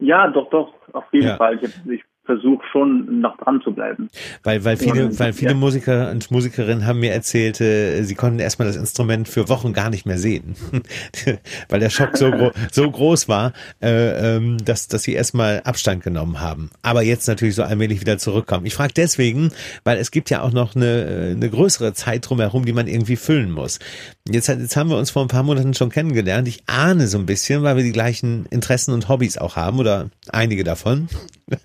Ja, 0.00 0.28
doch, 0.28 0.50
doch, 0.50 0.74
auf 0.92 1.04
jeden 1.12 1.28
Ja. 1.28 1.36
Fall. 1.36 1.58
Ich, 1.62 1.70
ich 1.90 2.04
versuche 2.30 2.62
schon 2.70 3.20
noch 3.20 3.36
dran 3.38 3.60
zu 3.62 3.72
bleiben. 3.72 4.08
Weil, 4.44 4.64
weil 4.64 4.76
viele, 4.76 5.06
Und, 5.06 5.18
weil 5.18 5.32
viele 5.32 5.50
ja. 5.50 5.56
Musiker 5.56 6.10
und 6.12 6.30
Musikerinnen 6.30 6.86
haben 6.86 7.00
mir 7.00 7.12
erzählt, 7.12 7.60
äh, 7.60 8.02
sie 8.02 8.14
konnten 8.14 8.38
erstmal 8.38 8.68
das 8.68 8.76
Instrument 8.76 9.28
für 9.28 9.48
Wochen 9.48 9.72
gar 9.72 9.90
nicht 9.90 10.06
mehr 10.06 10.18
sehen. 10.18 10.54
weil 11.68 11.80
der 11.80 11.90
Schock 11.90 12.16
so, 12.16 12.30
gro 12.30 12.52
so 12.70 12.88
groß 12.88 13.28
war, 13.28 13.52
äh, 13.82 14.36
ähm, 14.36 14.58
dass, 14.64 14.86
dass 14.86 15.02
sie 15.02 15.12
erstmal 15.12 15.62
Abstand 15.64 16.04
genommen 16.04 16.40
haben. 16.40 16.70
Aber 16.82 17.02
jetzt 17.02 17.26
natürlich 17.26 17.56
so 17.56 17.64
allmählich 17.64 18.00
wieder 18.00 18.18
zurückkommen. 18.18 18.64
Ich 18.64 18.74
frage 18.74 18.92
deswegen, 18.94 19.50
weil 19.82 19.98
es 19.98 20.12
gibt 20.12 20.30
ja 20.30 20.42
auch 20.42 20.52
noch 20.52 20.76
eine, 20.76 20.86
äh, 20.86 21.30
eine 21.32 21.50
größere 21.50 21.94
Zeit 21.94 22.28
drumherum, 22.28 22.64
die 22.64 22.72
man 22.72 22.86
irgendwie 22.86 23.16
füllen 23.16 23.50
muss. 23.50 23.80
Jetzt, 24.28 24.48
jetzt 24.48 24.76
haben 24.76 24.90
wir 24.90 24.98
uns 24.98 25.10
vor 25.10 25.22
ein 25.22 25.28
paar 25.28 25.42
Monaten 25.42 25.72
schon 25.74 25.88
kennengelernt. 25.90 26.46
Ich 26.46 26.62
ahne 26.66 27.06
so 27.06 27.18
ein 27.18 27.26
bisschen, 27.26 27.62
weil 27.62 27.76
wir 27.76 27.82
die 27.82 27.92
gleichen 27.92 28.46
Interessen 28.50 28.92
und 28.92 29.08
Hobbys 29.08 29.38
auch 29.38 29.56
haben 29.56 29.78
oder 29.78 30.10
einige 30.30 30.62
davon, 30.62 31.08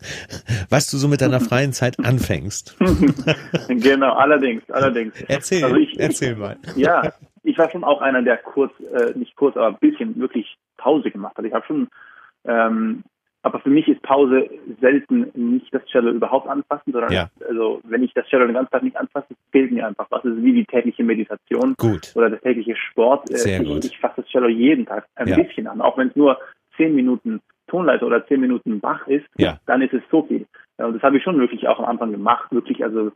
was 0.70 0.90
du 0.90 0.98
so 0.98 1.08
mit 1.08 1.22
deiner 1.22 1.42
freien 1.42 1.74
Zeit 1.74 2.00
anfängst. 2.00 2.78
genau, 3.68 4.14
allerdings, 4.14 4.64
allerdings. 4.70 5.14
Erzähl, 5.28 5.64
Also 5.64 5.76
ich- 5.76 6.00
erzähl 6.00 6.36
mal. 6.38 6.58
Ja, 6.76 7.12
ich 7.44 7.58
war 7.58 7.70
schon 7.70 7.84
auch 7.84 8.02
einer, 8.02 8.24
der 8.24 8.38
kurz, 8.38 8.72
äh, 8.80 9.18
nicht 9.18 9.36
kurz, 9.36 9.58
aber 9.58 9.68
ein 9.68 9.78
bisschen 9.80 10.18
wirklich 10.18 10.58
Pause 10.78 11.12
gemacht 11.12 11.38
hat. 11.38 11.46
Ich 11.46 11.54
habe 11.54 11.66
schon, 11.68 11.88
ähm, 12.46 13.04
aber 13.46 13.60
für 13.60 13.70
mich 13.70 13.88
ist 13.88 14.02
Pause 14.02 14.50
selten 14.82 15.30
nicht 15.36 15.72
das 15.72 15.86
Cello 15.86 16.10
überhaupt 16.10 16.48
anfassen, 16.50 16.92
sondern 16.92 17.12
Ja. 17.12 17.30
also 17.48 17.80
wenn 17.84 18.02
ich 18.02 18.12
das 18.16 18.26
Cello 18.28 18.46
den 18.46 18.56
ganzen 18.56 18.72
Tag 18.72 18.82
nicht 18.82 18.98
anfasse, 18.98 19.28
fehlt 19.52 19.72
mir 19.72 19.86
einfach 19.88 20.08
was. 20.10 20.26
Es 20.26 20.34
ist 20.36 20.44
wie 20.44 20.54
die 20.54 20.66
tägliche 20.66 21.04
Meditation 21.04 21.76
Gut. 21.78 22.12
oder 22.16 22.32
der 22.32 22.42
tägliche 22.42 22.76
Sport. 22.76 23.30
Äh, 23.30 23.38
Sehr 23.38 23.62
ich, 23.62 23.68
gut. 23.68 23.86
ich 23.86 24.00
fasse 24.00 24.22
das 24.24 24.26
Cello 24.32 24.48
jeden 24.48 24.88
Tag 24.88 25.06
ein 25.16 25.28
Ja. 25.28 25.36
bisschen 25.38 25.68
an, 25.68 25.80
auch 25.80 25.96
wenn 25.98 26.08
es 26.08 26.16
nur 26.16 26.40
zehn 26.76 26.96
Minuten 26.96 27.40
Tonleiter 27.68 28.08
oder 28.08 28.26
zehn 28.28 28.42
Minuten 28.42 28.80
Bach 28.80 29.08
ist, 29.08 29.26
Ja. 29.38 29.60
dann 29.68 29.82
ist 29.84 29.94
es 29.94 30.02
so 30.10 30.24
viel. 30.24 30.48
Und 30.78 30.94
das 30.96 31.04
habe 31.04 31.18
ich 31.18 31.24
schon 31.24 31.40
wirklich 31.40 31.68
auch 31.68 31.78
am 31.80 31.86
Anfang 31.86 32.12
gemacht, 32.12 32.52
wirklich 32.52 32.84
also 32.84 33.12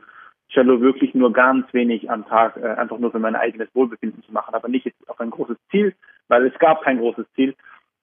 Cello 0.51 0.79
wirklich 0.79 1.15
nur 1.15 1.33
ganz 1.33 1.65
wenig 1.73 2.09
am 2.09 2.27
Tag, 2.27 2.55
äh, 2.57 2.67
einfach 2.67 2.99
nur 2.99 3.11
für 3.11 3.19
mein 3.19 3.35
eigenes 3.35 3.69
Wohlbefinden 3.73 4.21
zu 4.23 4.31
machen, 4.31 4.53
aber 4.53 4.67
nicht 4.67 4.91
auf 5.07 5.19
ein 5.19 5.31
großes 5.31 5.57
Ziel, 5.71 5.95
weil 6.27 6.45
es 6.45 6.57
gab 6.59 6.83
kein 6.83 6.99
großes 6.99 7.25
Ziel. 7.35 7.55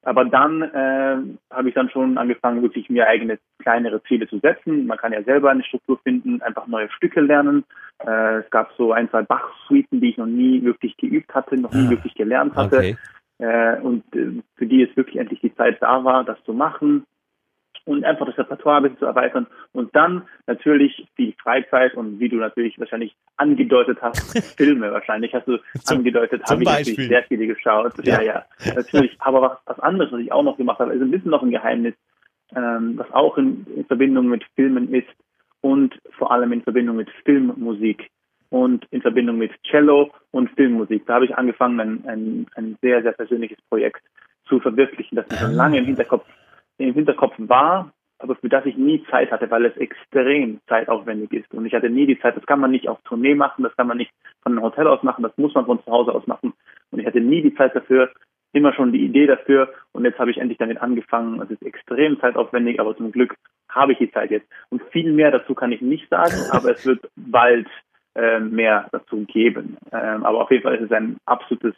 Aber 0.06 0.24
dann 0.24 0.62
äh, 0.62 1.16
habe 1.52 1.68
ich 1.68 1.74
dann 1.74 1.90
schon 1.90 2.16
angefangen, 2.16 2.62
wirklich 2.62 2.88
mir 2.88 3.08
eigene 3.08 3.40
kleinere 3.58 4.00
Ziele 4.04 4.28
zu 4.28 4.38
setzen. 4.38 4.86
Man 4.86 4.98
kann 4.98 5.12
ja 5.12 5.20
selber 5.24 5.50
eine 5.50 5.64
Struktur 5.64 5.98
finden, 5.98 6.40
einfach 6.42 6.68
neue 6.68 6.88
Stücke 6.90 7.20
lernen. 7.20 7.64
Äh, 8.06 8.36
es 8.36 8.50
gab 8.50 8.70
so 8.78 8.92
ein, 8.92 9.10
zwei 9.10 9.22
Bach-Suiten, 9.22 10.00
die 10.00 10.10
ich 10.10 10.16
noch 10.16 10.26
nie 10.26 10.62
wirklich 10.62 10.96
geübt 10.96 11.34
hatte, 11.34 11.56
noch 11.56 11.72
nie 11.72 11.88
ah, 11.88 11.90
wirklich 11.90 12.14
gelernt 12.14 12.54
hatte. 12.54 12.76
Okay. 12.76 12.96
Äh, 13.38 13.80
und 13.80 14.04
äh, 14.14 14.42
für 14.54 14.66
die 14.66 14.84
es 14.84 14.96
wirklich 14.96 15.16
endlich 15.16 15.40
die 15.40 15.54
Zeit 15.56 15.82
da 15.82 16.04
war, 16.04 16.22
das 16.22 16.38
zu 16.44 16.52
machen 16.52 17.04
und 17.86 18.04
einfach 18.04 18.26
das 18.26 18.36
Repertoire 18.36 18.78
ein 18.78 18.82
bisschen 18.82 18.98
zu 18.98 19.06
erweitern 19.06 19.46
und 19.72 19.94
dann 19.94 20.22
natürlich 20.46 21.06
die 21.16 21.34
Freizeit 21.40 21.94
und 21.94 22.18
wie 22.18 22.28
du 22.28 22.36
natürlich 22.36 22.78
wahrscheinlich 22.78 23.16
angedeutet 23.36 23.98
hast, 24.02 24.36
Filme 24.56 24.92
wahrscheinlich 24.92 25.32
hast 25.32 25.46
du 25.46 25.58
zum, 25.84 25.98
angedeutet, 25.98 26.42
habe 26.50 26.62
ich 26.62 26.68
natürlich 26.68 27.08
sehr 27.08 27.22
viele 27.22 27.46
geschaut. 27.46 27.92
Ja, 28.04 28.20
ja, 28.20 28.44
ja. 28.64 28.74
natürlich. 28.74 29.16
Aber 29.20 29.40
was, 29.40 29.58
was 29.66 29.80
anderes, 29.80 30.12
was 30.12 30.20
ich 30.20 30.32
auch 30.32 30.42
noch 30.42 30.56
gemacht 30.56 30.80
habe, 30.80 30.92
ist 30.92 31.00
ein 31.00 31.12
bisschen 31.12 31.30
noch 31.30 31.42
ein 31.42 31.50
Geheimnis, 31.50 31.94
ähm, 32.54 32.98
was 32.98 33.10
auch 33.12 33.38
in, 33.38 33.64
in 33.74 33.84
Verbindung 33.84 34.26
mit 34.26 34.44
Filmen 34.56 34.92
ist 34.92 35.08
und 35.60 35.94
vor 36.18 36.32
allem 36.32 36.52
in 36.52 36.62
Verbindung 36.62 36.96
mit 36.96 37.08
Filmmusik 37.24 38.10
und 38.50 38.84
in 38.90 39.00
Verbindung 39.00 39.38
mit 39.38 39.52
Cello 39.62 40.10
und 40.32 40.50
Filmmusik. 40.50 41.06
Da 41.06 41.14
habe 41.14 41.26
ich 41.26 41.36
angefangen, 41.36 41.80
ein, 41.80 42.04
ein, 42.08 42.46
ein 42.56 42.78
sehr, 42.82 43.02
sehr 43.02 43.12
persönliches 43.12 43.58
Projekt 43.68 44.02
zu 44.48 44.58
verwirklichen, 44.58 45.16
das 45.16 45.28
mir 45.28 45.36
schon 45.36 45.50
ah. 45.50 45.54
lange 45.54 45.78
im 45.78 45.84
Hinterkopf 45.84 46.26
im 46.78 46.94
Hinterkopf 46.94 47.34
war, 47.38 47.92
aber 48.18 48.36
für 48.36 48.48
das 48.48 48.64
ich 48.66 48.76
nie 48.76 49.04
Zeit 49.10 49.30
hatte, 49.30 49.50
weil 49.50 49.66
es 49.66 49.76
extrem 49.76 50.60
zeitaufwendig 50.68 51.32
ist. 51.32 51.52
Und 51.52 51.66
ich 51.66 51.74
hatte 51.74 51.90
nie 51.90 52.06
die 52.06 52.18
Zeit, 52.18 52.36
das 52.36 52.46
kann 52.46 52.60
man 52.60 52.70
nicht 52.70 52.88
auf 52.88 53.00
Tournee 53.02 53.34
machen, 53.34 53.62
das 53.62 53.76
kann 53.76 53.86
man 53.86 53.98
nicht 53.98 54.10
von 54.42 54.52
einem 54.52 54.62
Hotel 54.62 54.86
aus 54.86 55.02
machen, 55.02 55.22
das 55.22 55.36
muss 55.36 55.54
man 55.54 55.66
von 55.66 55.82
zu 55.82 55.90
Hause 55.90 56.14
aus 56.14 56.26
machen. 56.26 56.54
Und 56.90 57.00
ich 57.00 57.06
hatte 57.06 57.20
nie 57.20 57.42
die 57.42 57.54
Zeit 57.54 57.74
dafür, 57.74 58.10
immer 58.52 58.72
schon 58.72 58.92
die 58.92 59.04
Idee 59.04 59.26
dafür. 59.26 59.72
Und 59.92 60.04
jetzt 60.04 60.18
habe 60.18 60.30
ich 60.30 60.38
endlich 60.38 60.58
damit 60.58 60.80
angefangen. 60.80 61.40
Es 61.42 61.50
ist 61.50 61.62
extrem 61.62 62.18
zeitaufwendig, 62.20 62.80
aber 62.80 62.96
zum 62.96 63.12
Glück 63.12 63.34
habe 63.68 63.92
ich 63.92 63.98
die 63.98 64.10
Zeit 64.10 64.30
jetzt. 64.30 64.48
Und 64.70 64.82
viel 64.90 65.12
mehr 65.12 65.30
dazu 65.30 65.54
kann 65.54 65.72
ich 65.72 65.82
nicht 65.82 66.08
sagen, 66.08 66.34
aber 66.50 66.70
es 66.70 66.86
wird 66.86 67.10
bald 67.16 67.68
äh, 68.14 68.40
mehr 68.40 68.88
dazu 68.92 69.24
geben. 69.26 69.76
Ähm, 69.92 70.24
aber 70.24 70.42
auf 70.42 70.50
jeden 70.50 70.62
Fall 70.62 70.76
ist 70.76 70.84
es 70.84 70.92
ein 70.92 71.18
absolutes 71.26 71.74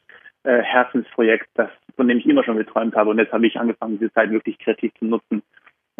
äh, 0.48 0.62
Herzensprojekt, 0.62 1.48
das, 1.54 1.68
von 1.94 2.08
dem 2.08 2.18
ich 2.18 2.26
immer 2.26 2.42
schon 2.42 2.56
geträumt 2.56 2.96
habe. 2.96 3.10
Und 3.10 3.18
jetzt 3.18 3.32
habe 3.32 3.46
ich 3.46 3.60
angefangen, 3.60 3.98
diese 3.98 4.12
Zeit 4.12 4.30
wirklich 4.30 4.58
kreativ 4.58 4.92
zu 4.98 5.04
nutzen. 5.04 5.42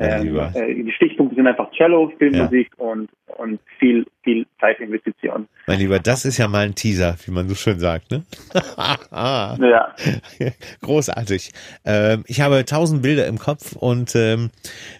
Ähm, 0.01 0.37
äh, 0.55 0.75
die 0.75 0.93
Stichpunkte 0.93 1.35
sind 1.35 1.49
einfach 1.49 1.73
Cello, 1.73 2.13
Filmmusik 2.19 2.71
ja. 2.79 2.85
und, 2.85 3.11
und 3.37 3.59
viel, 3.81 4.07
viel 4.23 4.47
Zeitinvestition. 4.61 5.49
Mein 5.67 5.81
Lieber, 5.81 5.99
das 5.99 6.25
ist 6.25 6.39
ja 6.39 6.47
mal 6.47 6.67
ein 6.67 6.77
Teaser, 6.77 7.17
wie 7.25 7.33
man 7.33 7.49
so 7.49 7.57
schön 7.57 7.81
sagt, 7.81 8.13
ne? 8.13 8.23
ja. 9.13 9.57
Großartig. 10.83 11.51
Ähm, 11.85 12.23
ich 12.29 12.41
habe 12.41 12.65
tausend 12.65 13.03
Bilder 13.03 13.27
im 13.27 13.41
Kopf 13.41 13.75
und 13.75 14.15
ähm, 14.15 14.51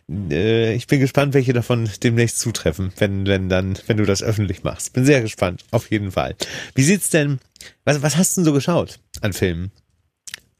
äh, 0.09 0.75
ich 0.75 0.89
bin 0.89 0.99
gespannt, 0.99 1.33
welche 1.33 1.53
davon 1.53 1.89
demnächst 2.03 2.41
zutreffen, 2.41 2.93
wenn, 2.99 3.25
wenn 3.29 3.49
dann, 3.49 3.79
wenn 3.87 3.99
du 3.99 4.05
das 4.05 4.25
öffentlich 4.25 4.65
machst. 4.65 4.95
Bin 4.95 5.05
sehr 5.05 5.21
gespannt, 5.21 5.65
auf 5.71 5.93
jeden 5.93 6.11
Fall. 6.11 6.35
Wie 6.75 6.83
sieht's 6.83 7.11
denn, 7.11 7.39
was, 7.85 8.03
was 8.03 8.17
hast 8.17 8.37
du 8.37 8.41
denn 8.41 8.47
so 8.47 8.53
geschaut 8.53 8.99
an 9.23 9.33
Filmen? 9.33 9.71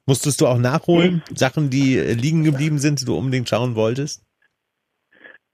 Musstest 0.07 0.41
du 0.41 0.47
auch 0.47 0.59
nachholen? 0.59 1.23
Hm. 1.27 1.37
Sachen, 1.37 1.71
die 1.71 1.99
liegen 1.99 2.45
geblieben 2.45 2.79
sind, 2.79 3.01
die 3.01 3.05
du 3.05 3.17
unbedingt 3.17 3.49
schauen 3.49 3.75
wolltest? 3.75 4.23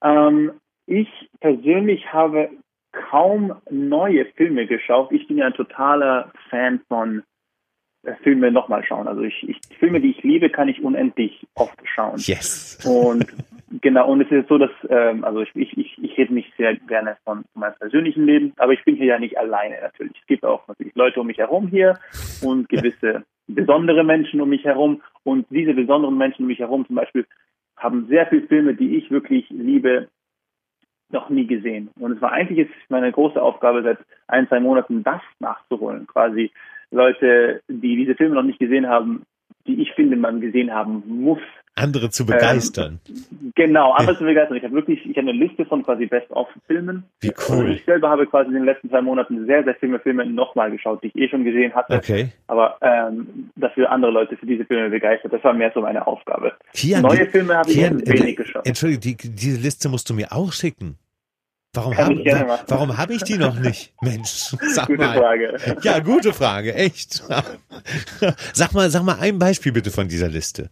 Ähm, 0.05 0.53
ich 0.87 1.09
persönlich 1.41 2.13
habe 2.13 2.51
kaum 2.93 3.55
neue 3.71 4.27
Filme 4.37 4.67
geschaut. 4.67 5.11
Ich 5.13 5.27
bin 5.27 5.39
ja 5.39 5.47
ein 5.47 5.55
totaler 5.55 6.31
Fan 6.51 6.81
von 6.89 7.23
äh, 8.05 8.15
Filme 8.23 8.53
nochmal 8.53 8.85
schauen. 8.85 9.09
Also 9.09 9.23
ich, 9.23 9.49
ich, 9.49 9.59
Filme, 9.79 10.01
die 10.01 10.11
ich 10.11 10.23
liebe, 10.23 10.51
kann 10.51 10.69
ich 10.69 10.83
unendlich 10.83 11.47
oft 11.55 11.79
schauen. 11.85 12.19
Yes. 12.19 12.79
Und 12.85 13.27
genau, 13.81 14.11
und 14.11 14.21
es 14.21 14.31
ist 14.31 14.49
so, 14.49 14.59
dass, 14.59 14.71
ähm, 14.89 15.25
also 15.25 15.41
ich, 15.41 15.51
ich, 15.57 15.77
ich, 15.77 15.99
ich 16.03 16.19
rede 16.19 16.35
nicht 16.35 16.53
sehr 16.57 16.77
gerne 16.77 17.17
von 17.25 17.45
meinem 17.55 17.75
persönlichen 17.75 18.27
Leben, 18.27 18.53
aber 18.59 18.73
ich 18.73 18.85
bin 18.85 18.97
hier 18.97 19.07
ja 19.07 19.19
nicht 19.19 19.39
alleine 19.39 19.81
natürlich. 19.81 20.17
Es 20.21 20.27
gibt 20.27 20.45
auch 20.45 20.69
natürlich 20.69 20.95
Leute 20.95 21.21
um 21.21 21.27
mich 21.27 21.39
herum 21.39 21.69
hier 21.69 21.99
und 22.43 22.69
gewisse 22.69 23.25
besondere 23.47 24.05
Menschen 24.05 24.41
um 24.41 24.49
mich 24.49 24.65
herum. 24.65 25.03
Und 25.23 25.47
diese 25.51 25.75
besonderen 25.75 26.17
Menschen 26.17 26.43
um 26.43 26.49
mich 26.49 26.59
herum 26.59 26.87
zum 26.87 26.97
Beispiel 26.97 27.27
haben 27.77 28.07
sehr 28.09 28.27
viele 28.27 28.47
Filme, 28.47 28.75
die 28.75 28.97
ich 28.97 29.11
wirklich 29.11 29.49
liebe, 29.51 30.09
noch 31.11 31.29
nie 31.29 31.47
gesehen. 31.47 31.91
Und 31.99 32.13
es 32.13 32.21
war 32.21 32.33
eigentlich 32.33 32.59
jetzt 32.59 32.75
meine 32.89 33.11
große 33.13 33.41
Aufgabe 33.41 33.83
seit 33.83 33.99
ein, 34.27 34.49
zwei 34.49 34.61
Monaten, 34.61 35.03
das 35.03 35.21
nachzuholen. 35.39 36.07
Quasi 36.07 36.51
Leute, 36.91 37.63
die 37.69 37.97
diese 37.97 38.15
Filme 38.15 38.35
noch 38.35 38.43
nicht 38.43 38.59
gesehen 38.59 38.89
haben, 38.89 39.25
die 39.67 39.81
ich 39.83 39.93
finde, 39.93 40.17
man 40.17 40.41
gesehen 40.41 40.73
haben 40.73 41.03
muss, 41.07 41.41
andere 41.77 42.11
zu 42.11 42.25
begeistern. 42.25 43.01
Ähm, 43.09 43.53
genau, 43.57 43.93
andere 43.93 44.17
zu 44.17 44.25
begeistern. 44.25 44.57
Ich 44.57 44.63
habe 44.63 44.75
wirklich, 44.75 45.05
ich 45.05 45.17
habe 45.17 45.29
eine 45.29 45.33
Liste 45.33 45.65
von 45.65 45.83
quasi 45.83 46.07
Best-of-Filmen. 46.07 47.03
Wie 47.21 47.33
cool. 47.49 47.73
ich 47.73 47.85
selber 47.85 48.11
habe 48.11 48.27
quasi 48.27 48.49
in 48.49 48.55
den 48.55 48.65
letzten 48.65 48.91
zwei 48.91 49.03
Monaten 49.03 49.45
sehr, 49.47 49.65
sehr 49.65 49.75
viele 49.75 49.99
Filme 49.99 50.25
nochmal 50.25 50.71
geschaut, 50.71 51.03
die 51.03 51.09
ich 51.09 51.17
eh 51.17 51.29
schon 51.29 51.43
gesehen 51.43 51.75
hatte. 51.75 51.97
Okay. 51.97 52.29
Aber 52.47 52.79
ähm, 52.81 53.51
dafür 53.57 53.91
andere 53.91 54.13
Leute 54.13 54.37
für 54.37 54.47
diese 54.47 54.65
Filme 54.65 54.89
begeistert, 54.89 55.33
das 55.33 55.43
war 55.43 55.53
mehr 55.53 55.73
so 55.75 55.81
meine 55.81 56.07
Aufgabe. 56.07 56.53
Kian, 56.75 57.03
Neue 57.03 57.27
Filme 57.27 57.57
habe 57.57 57.69
ich 57.69 57.77
Kian, 57.77 58.07
wenig 58.07 58.37
geschaut. 58.37 58.65
Entschuldigung, 58.67 59.01
die, 59.01 59.17
diese 59.35 59.61
Liste 59.61 59.89
musst 59.89 60.09
du 60.09 60.15
mir 60.15 60.33
auch 60.33 60.53
schicken. 60.53 60.97
Warum 61.75 61.97
habe 61.97 62.97
hab 62.97 63.11
ich 63.11 63.23
die 63.23 63.37
noch 63.37 63.59
nicht? 63.59 63.93
Mensch, 64.01 64.55
sag 64.75 64.87
gute 64.87 64.99
mal. 64.99 65.17
Frage. 65.17 65.59
Ja, 65.83 65.99
gute 66.01 66.33
Frage, 66.33 66.75
echt. 66.75 67.23
sag 68.53 68.73
mal, 68.73 68.91
sag 68.91 69.03
mal 69.03 69.19
ein 69.19 69.39
Beispiel 69.39 69.73
bitte 69.73 69.91
von 69.91 70.09
dieser 70.09 70.29
Liste. 70.29 70.71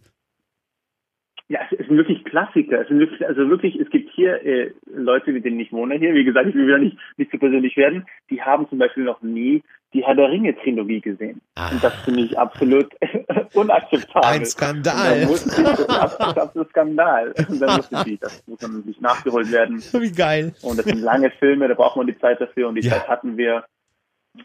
Sind 1.93 2.07
wirklich 2.07 2.23
Klassiker. 2.25 2.81
Es 2.81 2.87
sind 2.87 2.97
wirklich, 2.97 3.27
also 3.27 3.47
wirklich, 3.49 3.75
es 3.75 3.87
gibt 3.91 4.11
hier 4.15 4.43
äh, 4.43 4.71
Leute, 4.91 5.31
mit 5.31 5.45
denen 5.45 5.59
ich 5.59 5.71
wohne 5.71 5.95
hier, 5.95 6.15
wie 6.15 6.23
gesagt, 6.23 6.47
ich 6.49 6.55
will 6.55 6.65
wieder 6.65 6.79
nicht, 6.79 6.97
nicht 7.17 7.29
zu 7.29 7.37
persönlich 7.37 7.77
werden, 7.77 8.07
die 8.31 8.41
haben 8.41 8.67
zum 8.67 8.79
Beispiel 8.79 9.03
noch 9.03 9.21
nie 9.21 9.61
die 9.93 10.03
Herr 10.03 10.15
der 10.15 10.29
Ringe 10.29 10.55
Trilogie 10.55 11.01
gesehen. 11.01 11.41
Ah. 11.53 11.69
Und 11.69 11.83
das 11.83 11.93
finde 12.03 12.21
ich 12.21 12.35
absolut 12.35 12.87
unakzeptabel. 13.53 14.27
Ein 14.27 14.45
Skandal. 14.45 15.21
Das 15.27 15.45
ist 15.45 15.59
ein 15.59 16.65
Skandal. 16.69 17.33
Und 17.47 17.61
dann 17.61 17.75
musste 17.77 18.09
ich, 18.09 18.19
das 18.19 18.43
muss 18.47 18.57
dann 18.57 18.81
nicht 18.85 19.01
nachgeholt 19.01 19.51
werden. 19.51 19.77
Wie 19.93 20.11
geil. 20.11 20.55
Und 20.63 20.79
das 20.79 20.85
sind 20.85 20.99
lange 20.99 21.29
Filme, 21.37 21.67
da 21.67 21.75
braucht 21.75 21.97
man 21.97 22.07
die 22.07 22.17
Zeit 22.17 22.41
dafür 22.41 22.69
und 22.69 22.75
die 22.75 22.87
ja. 22.87 22.93
Zeit 22.93 23.07
hatten 23.07 23.37
wir. 23.37 23.65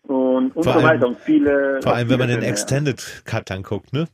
Und, 0.02 0.54
und 0.54 0.62
so 0.62 0.70
allem, 0.70 0.82
weiter. 0.82 1.08
Und 1.08 1.18
viele. 1.20 1.80
Vor 1.82 1.94
allem, 1.94 2.10
wenn 2.10 2.18
man 2.18 2.28
den 2.28 2.42
Extended 2.42 3.22
Cut 3.24 3.50
anguckt, 3.50 3.94
ne? 3.94 4.06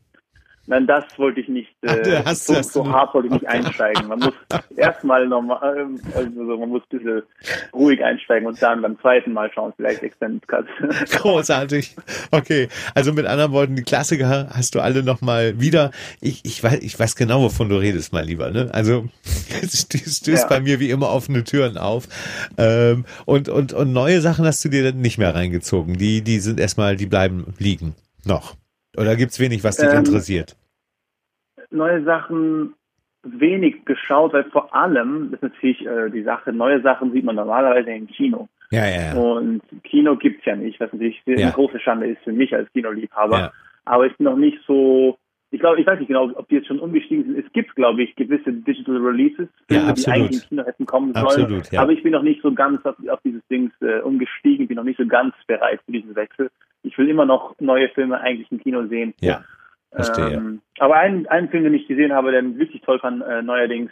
Nein, 0.67 0.87
das 0.87 1.05
wollte 1.19 1.41
ich 1.41 1.49
nicht, 1.49 1.69
äh, 1.83 2.23
Ach, 2.25 2.35
so, 2.35 2.61
so 2.63 2.91
hart 2.91 3.13
wollte 3.13 3.29
ich 3.29 3.35
nicht 3.35 3.47
einsteigen. 3.47 4.09
Man 4.09 4.19
muss 4.19 4.33
erstmal 4.77 5.27
normal, 5.27 5.79
ähm, 5.79 6.01
also 6.15 6.31
man 6.31 6.69
muss 6.71 6.83
ein 6.91 6.99
bisschen 6.99 7.23
ruhig 7.75 8.03
einsteigen 8.03 8.49
und 8.49 8.63
dann 8.63 8.81
beim 8.81 8.99
zweiten 9.01 9.35
Mal 9.35 9.51
schauen, 9.53 9.75
vielleicht 9.77 10.03
Extended 10.03 10.49
Cut. 10.49 10.65
Großartig. 11.11 11.95
Okay, 12.31 12.69
also 12.95 13.13
mit 13.13 13.27
anderen 13.27 13.53
Worten, 13.53 13.77
die 13.77 13.83
Klassiker 13.83 14.49
hast 14.51 14.75
du 14.75 14.81
alle 14.81 15.03
nochmal 15.03 15.61
wieder. 15.61 15.91
Ich, 16.23 16.45
ich, 16.45 16.63
weiß, 16.63 16.79
ich 16.81 16.99
weiß 16.99 17.15
genau, 17.17 17.43
wovon 17.43 17.69
du 17.69 17.77
redest, 17.77 18.15
mein 18.15 18.27
Lieber. 18.27 18.51
Ne? 18.51 18.71
Also 18.73 19.07
es 19.63 19.83
stößt 19.83 20.27
ja. 20.27 20.47
bei 20.47 20.61
mir 20.61 20.81
wie 20.81 20.89
immer 20.89 21.11
offene 21.11 21.45
Türen 21.45 21.77
auf. 21.77 22.09
Ähm, 22.57 23.05
und, 23.27 23.51
und, 23.51 23.75
und 23.75 23.93
neue 23.93 24.23
Sachen 24.23 24.47
hast 24.47 24.65
du 24.65 24.71
dir 24.71 24.83
dann 24.83 25.03
nicht 25.03 25.19
mehr 25.19 25.35
reingezogen. 25.35 25.99
Die, 25.99 26.23
die 26.23 26.39
sind 26.39 26.59
erstmal, 26.59 26.97
die 26.97 27.07
bleiben 27.07 27.53
liegen. 27.59 27.95
Noch. 28.25 28.57
Oder 28.97 29.17
gibt 29.17 29.33
es 29.33 29.41
wenig, 29.41 29.65
was 29.65 29.77
dich 29.77 29.91
ähm, 29.91 29.99
interessiert? 29.99 30.57
Neue 31.71 32.05
Sachen 32.05 32.75
wenig 33.23 33.85
geschaut, 33.85 34.33
weil 34.33 34.45
vor 34.45 34.75
allem, 34.75 35.31
das 35.31 35.43
ist 35.43 35.55
natürlich 35.55 35.87
äh, 35.87 36.11
die 36.11 36.23
Sache, 36.23 36.53
neue 36.53 36.81
Sachen 36.83 37.13
sieht 37.13 37.25
man 37.25 37.37
normalerweise 37.37 37.91
im 37.91 38.07
Kino. 38.07 38.49
Ja, 38.71 38.87
ja, 38.87 39.15
ja. 39.15 39.15
Und 39.15 39.63
Kino 39.83 40.17
gibt 40.17 40.41
es 40.41 40.45
ja 40.45 40.57
nicht, 40.57 40.79
was 40.81 40.93
natürlich 40.93 41.23
eine 41.27 41.53
große 41.53 41.81
Schande 41.81 42.09
ist 42.09 42.23
für 42.23 42.33
mich 42.33 42.55
als 42.55 42.71
Kinoliebhaber. 42.73 43.53
Aber 43.85 44.07
ich 44.07 44.17
bin 44.17 44.25
noch 44.25 44.37
nicht 44.37 44.59
so, 44.67 45.19
ich 45.55 45.61
glaube, 45.61 45.81
ich 45.81 45.87
weiß 45.87 45.99
nicht 45.99 46.09
genau, 46.09 46.31
ob 46.35 46.49
die 46.49 46.57
jetzt 46.57 46.67
schon 46.67 46.81
umgestiegen 46.81 47.25
sind. 47.25 47.39
Es 47.39 47.53
gibt, 47.53 47.75
glaube 47.75 48.03
ich, 48.03 48.15
gewisse 48.17 48.53
Digital 48.53 48.97
Releases, 48.97 49.49
Filme, 49.69 49.87
ja, 49.87 49.93
die 49.93 50.07
eigentlich 50.07 50.43
im 50.43 50.49
Kino 50.49 50.65
hätten 50.65 50.87
kommen 50.87 51.13
sollen. 51.15 51.27
Absolut, 51.27 51.73
ja. 51.73 51.81
Aber 51.81 51.93
ich 51.93 52.03
bin 52.03 52.13
noch 52.13 52.23
nicht 52.23 52.43
so 52.43 52.53
ganz 52.53 52.85
auf, 52.85 52.97
auf 53.09 53.21
dieses 53.25 53.47
Ding 53.49 53.71
äh, 53.81 54.01
umgestiegen, 54.01 54.69
bin 54.69 54.77
noch 54.77 54.85
nicht 54.85 54.99
so 54.99 55.07
ganz 55.07 55.35
bereit 55.47 55.81
für 55.87 55.93
diesen 55.93 56.15
Wechsel 56.15 56.51
ich 56.85 56.97
will 56.99 57.09
immer 57.09 57.25
noch 57.25 57.55
neue 57.59 57.89
Filme 57.89 58.21
eigentlich 58.21 58.51
im 58.53 58.61
Kino 58.61 58.87
sehen. 58.87 59.15
Ja. 59.21 59.43
Verstehe. 59.91 60.35
Ähm, 60.35 60.61
aber 60.79 60.97
einen, 60.97 61.27
einen 61.27 61.49
Film, 61.49 61.65
den 61.65 61.75
ich 61.75 61.89
gesehen 61.89 62.13
habe, 62.13 62.31
der 62.31 62.43
wirklich 62.57 62.83
toll 62.83 62.99
fand, 62.99 63.23
äh, 63.23 63.43
neuerdings, 63.43 63.91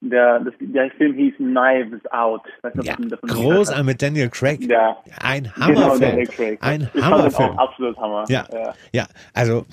der, 0.00 0.40
das, 0.40 0.54
der 0.60 0.90
Film 0.92 1.14
hieß 1.14 1.34
Knives 1.36 2.00
Out. 2.12 2.42
Nicht, 2.74 2.86
ja, 2.86 2.96
großartig 3.22 3.84
mit 3.84 4.00
Daniel 4.00 4.28
Craig. 4.28 4.60
Ja. 4.68 4.96
Ein 5.20 5.52
genau, 5.54 5.66
Hammerfilm. 5.66 6.28
Genau, 6.36 6.56
ein 6.60 6.90
Hammerfilm. 7.00 7.58
Absolut 7.58 7.96
Hammer. 7.98 8.24
Ja. 8.28 8.46
ja. 8.52 8.74
ja, 8.92 9.06
also 9.34 9.66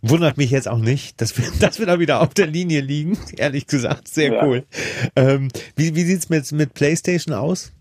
wundert 0.00 0.36
mich 0.36 0.50
jetzt 0.50 0.68
auch 0.68 0.78
nicht, 0.78 1.20
dass 1.20 1.36
wir, 1.36 1.46
dass 1.60 1.78
wir 1.78 1.86
da 1.86 1.98
wieder 1.98 2.20
auf 2.20 2.32
der 2.34 2.46
Linie 2.46 2.80
liegen. 2.80 3.18
Ehrlich 3.36 3.66
gesagt, 3.66 4.08
sehr 4.08 4.32
ja. 4.32 4.44
cool. 4.44 4.64
Ähm, 5.16 5.48
wie 5.76 5.94
wie 5.94 6.02
sieht's 6.02 6.28
mit, 6.28 6.50
mit 6.52 6.74
PlayStation 6.74 7.34
aus? 7.34 7.72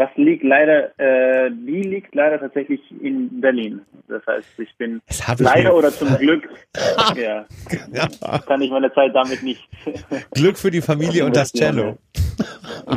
Das 0.00 0.08
liegt 0.16 0.42
leider, 0.42 0.98
äh, 0.98 1.50
die 1.50 1.82
liegt 1.82 2.14
leider 2.14 2.40
tatsächlich 2.40 2.80
in 3.02 3.38
Berlin. 3.38 3.82
Das 4.08 4.22
heißt, 4.26 4.48
ich 4.56 4.74
bin 4.78 5.02
leider 5.36 5.76
oder 5.76 5.92
zum 5.92 6.16
Glück, 6.16 6.48
ja, 7.16 7.44
ja, 7.92 8.38
kann 8.38 8.62
ich 8.62 8.70
meine 8.70 8.90
Zeit 8.94 9.14
damit 9.14 9.42
nicht. 9.42 9.60
Glück 10.30 10.56
für 10.56 10.70
die 10.70 10.80
Familie 10.80 11.26
und 11.26 11.36
das 11.36 11.52
Cello. 11.52 11.98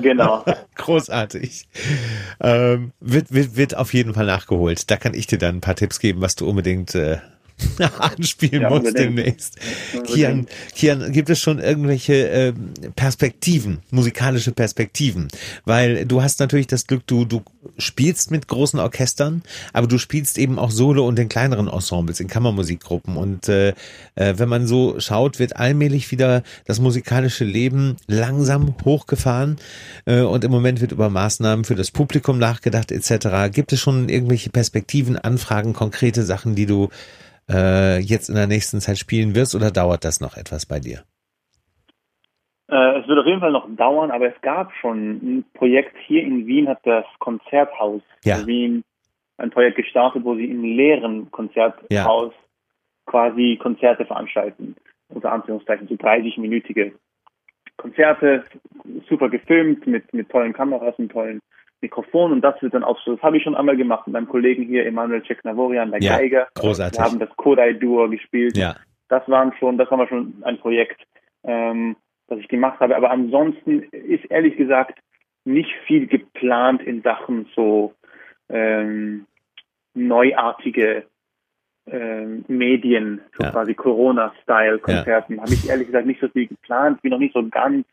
Genau. 0.01 0.45
Großartig. 0.75 1.67
Ähm, 2.39 2.93
wird, 3.01 3.33
wird, 3.33 3.57
wird 3.57 3.75
auf 3.75 3.93
jeden 3.93 4.13
Fall 4.13 4.25
nachgeholt. 4.25 4.89
Da 4.89 4.95
kann 4.95 5.13
ich 5.13 5.27
dir 5.27 5.38
dann 5.38 5.57
ein 5.57 5.62
paar 5.62 5.75
Tipps 5.75 6.00
geben, 6.00 6.22
was 6.22 6.38
du 6.38 6.48
unbedingt 6.48 6.95
äh, 6.95 7.17
anspielen 8.00 8.63
ja, 8.63 8.69
muss 8.69 8.93
demnächst. 8.93 9.57
Kian, 10.05 10.48
Kian, 10.75 11.12
gibt 11.12 11.29
es 11.29 11.39
schon 11.39 11.60
irgendwelche 11.60 12.29
äh, 12.29 12.53
Perspektiven, 12.95 13.79
musikalische 13.91 14.51
Perspektiven? 14.51 15.27
Weil 15.65 16.05
du 16.05 16.22
hast 16.22 16.39
natürlich 16.39 16.67
das 16.67 16.88
Glück, 16.88 17.05
du, 17.07 17.25
du 17.25 17.41
spielst 17.77 18.31
mit 18.31 18.48
großen 18.48 18.79
Orchestern, 18.79 19.43
aber 19.72 19.88
du 19.88 19.98
spielst 19.98 20.38
eben 20.38 20.60
auch 20.60 20.72
Solo 20.72 21.07
und 21.07 21.17
in 21.19 21.29
kleineren 21.29 21.67
Ensembles, 21.67 22.19
in 22.19 22.27
Kammermusikgruppen. 22.27 23.17
Und 23.17 23.48
äh, 23.50 23.69
äh, 24.15 24.33
wenn 24.38 24.50
man 24.50 24.67
so 24.67 25.00
schaut, 25.00 25.39
wird 25.39 25.55
allmählich 25.57 26.12
wieder 26.12 26.43
das 26.65 26.79
musikalische 26.79 27.45
Leben 27.45 27.98
langsam 28.07 28.75
hochgefahren 28.83 29.57
äh, 30.05 30.22
und 30.22 30.43
im 30.43 30.51
Moment 30.51 30.81
wird 30.81 30.91
über 30.91 31.10
Maßnahmen 31.10 31.65
für 31.65 31.75
das 31.75 31.91
Publikum 31.91 32.38
nachgedacht 32.38 32.91
etc. 32.91 33.51
Gibt 33.51 33.74
es 33.74 33.79
schon 33.79 34.10
irgendwelche 34.10 34.50
Perspektiven, 34.50 35.17
Anfragen, 35.17 35.74
konkrete 35.74 36.24
Sachen, 36.24 36.55
die 36.55 36.65
du 36.65 36.89
äh, 37.50 38.00
jetzt 38.00 38.29
in 38.29 38.35
der 38.35 38.47
nächsten 38.47 38.79
Zeit 38.79 38.97
spielen 38.97 39.35
wirst 39.35 39.55
oder 39.55 39.71
dauert 39.71 40.05
das 40.05 40.21
noch 40.21 40.38
etwas 40.38 40.65
bei 40.65 40.79
dir? 40.79 41.03
Äh, 42.69 43.00
es 43.00 43.07
wird 43.07 43.19
auf 43.19 43.25
jeden 43.25 43.39
Fall 43.39 43.51
noch 43.51 43.67
dauern, 43.75 44.12
aber 44.12 44.33
es 44.33 44.41
gab 44.41 44.73
schon 44.73 45.17
ein 45.21 45.45
Projekt 45.53 45.95
hier 46.07 46.23
in 46.23 46.47
Wien, 46.47 46.67
hat 46.67 46.79
das 46.83 47.05
Konzerthaus 47.19 48.01
ja. 48.23 48.39
in 48.39 48.47
Wien 48.47 48.83
ein 49.38 49.50
Projekt 49.50 49.77
gestartet, 49.77 50.23
wo 50.23 50.35
sie 50.35 50.45
im 50.45 50.63
leeren 50.63 51.29
Konzerthaus 51.31 51.83
ja. 51.91 52.31
quasi 53.05 53.59
Konzerte 53.62 54.05
veranstalten, 54.05 54.75
unter 55.09 55.31
Anführungszeichen, 55.31 55.88
so 55.88 55.95
30-minütige 55.95 56.93
Konzerte, 57.77 58.43
super 59.09 59.29
gefilmt 59.29 59.85
mit, 59.88 60.13
mit 60.13 60.29
tollen 60.29 60.53
Kameras 60.53 60.95
und 60.97 61.12
tollen 61.12 61.41
Mikrofon 61.83 62.31
und 62.31 62.41
das 62.41 62.59
wird 62.61 62.73
dann 62.73 62.83
auch 62.83 62.99
so. 63.03 63.13
Das 63.13 63.21
habe 63.21 63.37
ich 63.37 63.43
schon 63.43 63.55
einmal 63.55 63.77
gemacht 63.77 64.07
mit 64.07 64.13
meinem 64.13 64.27
Kollegen 64.27 64.63
hier, 64.63 64.85
Emanuel 64.85 65.23
Ceknavorian, 65.23 65.91
der 65.91 66.01
ja, 66.01 66.17
Geiger. 66.17 66.47
Großartig. 66.55 66.99
Wir 66.99 67.05
haben 67.05 67.19
das 67.19 67.29
Kodai-Duo 67.35 68.09
gespielt. 68.09 68.57
Ja. 68.57 68.75
Das 69.09 69.27
waren 69.29 69.53
schon, 69.59 69.77
das 69.77 69.91
war 69.91 70.07
schon 70.07 70.41
ein 70.43 70.57
Projekt, 70.57 71.01
ähm, 71.43 71.95
das 72.27 72.39
ich 72.39 72.47
gemacht 72.47 72.79
habe. 72.79 72.95
Aber 72.95 73.11
ansonsten 73.11 73.83
ist 73.83 74.25
ehrlich 74.31 74.57
gesagt 74.57 74.97
nicht 75.45 75.69
viel 75.85 76.07
geplant 76.07 76.81
in 76.81 77.03
Sachen 77.03 77.47
so 77.55 77.93
ähm, 78.49 79.27
neuartige 79.93 81.03
ähm, 81.85 82.45
Medien, 82.47 83.21
so 83.37 83.43
ja. 83.43 83.51
quasi 83.51 83.75
Corona-Style-Konzerten. 83.75 85.35
Ja. 85.35 85.41
Habe 85.41 85.53
ich 85.53 85.69
ehrlich 85.69 85.87
gesagt 85.87 86.07
nicht 86.07 86.21
so 86.21 86.29
viel 86.29 86.47
geplant. 86.47 87.01
Bin 87.01 87.11
noch 87.11 87.19
nicht 87.19 87.33
so 87.33 87.47
ganz 87.49 87.85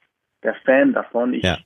der 0.42 0.54
Fan 0.64 0.94
davon. 0.94 1.34
Ich 1.34 1.42
ja 1.42 1.58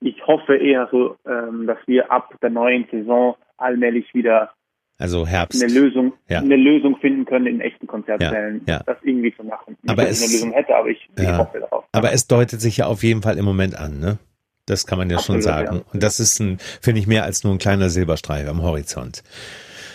ich 0.00 0.26
hoffe 0.26 0.56
eher 0.56 0.88
so, 0.90 1.16
ähm, 1.26 1.66
dass 1.66 1.78
wir 1.86 2.10
ab 2.10 2.34
der 2.40 2.50
neuen 2.50 2.86
Saison 2.90 3.36
allmählich 3.56 4.12
wieder 4.14 4.52
also 5.00 5.26
Herbst. 5.26 5.62
Eine 5.62 5.72
Lösung, 5.72 6.12
ja. 6.28 6.40
eine 6.40 6.56
Lösung 6.56 6.96
finden 6.98 7.24
können 7.24 7.46
in 7.46 7.60
echten 7.60 7.86
Konzertsälen, 7.86 8.62
ja, 8.66 8.78
ja. 8.78 8.82
das 8.84 8.96
irgendwie 9.02 9.34
zu 9.34 9.44
machen. 9.44 9.76
Nicht, 9.80 9.90
aber 9.90 10.08
es, 10.08 10.20
ich 10.20 10.24
eine 10.24 10.32
Lösung 10.32 10.52
hätte, 10.52 10.76
aber 10.76 10.88
ich, 10.88 11.08
ich 11.16 11.28
hoffe 11.28 11.60
darauf. 11.60 11.84
Aber 11.92 12.12
es 12.12 12.26
deutet 12.26 12.60
sich 12.60 12.78
ja 12.78 12.86
auf 12.86 13.04
jeden 13.04 13.22
Fall 13.22 13.38
im 13.38 13.44
Moment 13.44 13.78
an, 13.78 14.00
ne? 14.00 14.18
Das 14.66 14.86
kann 14.86 14.98
man 14.98 15.08
ja 15.08 15.16
Absolut, 15.16 15.42
schon 15.42 15.50
sagen. 15.50 15.82
Und 15.92 16.02
das 16.02 16.20
ist 16.20 16.40
ein, 16.40 16.58
finde 16.58 17.00
ich, 17.00 17.06
mehr 17.06 17.24
als 17.24 17.42
nur 17.42 17.54
ein 17.54 17.58
kleiner 17.58 17.88
Silberstreif 17.88 18.48
am 18.48 18.62
Horizont. 18.62 19.22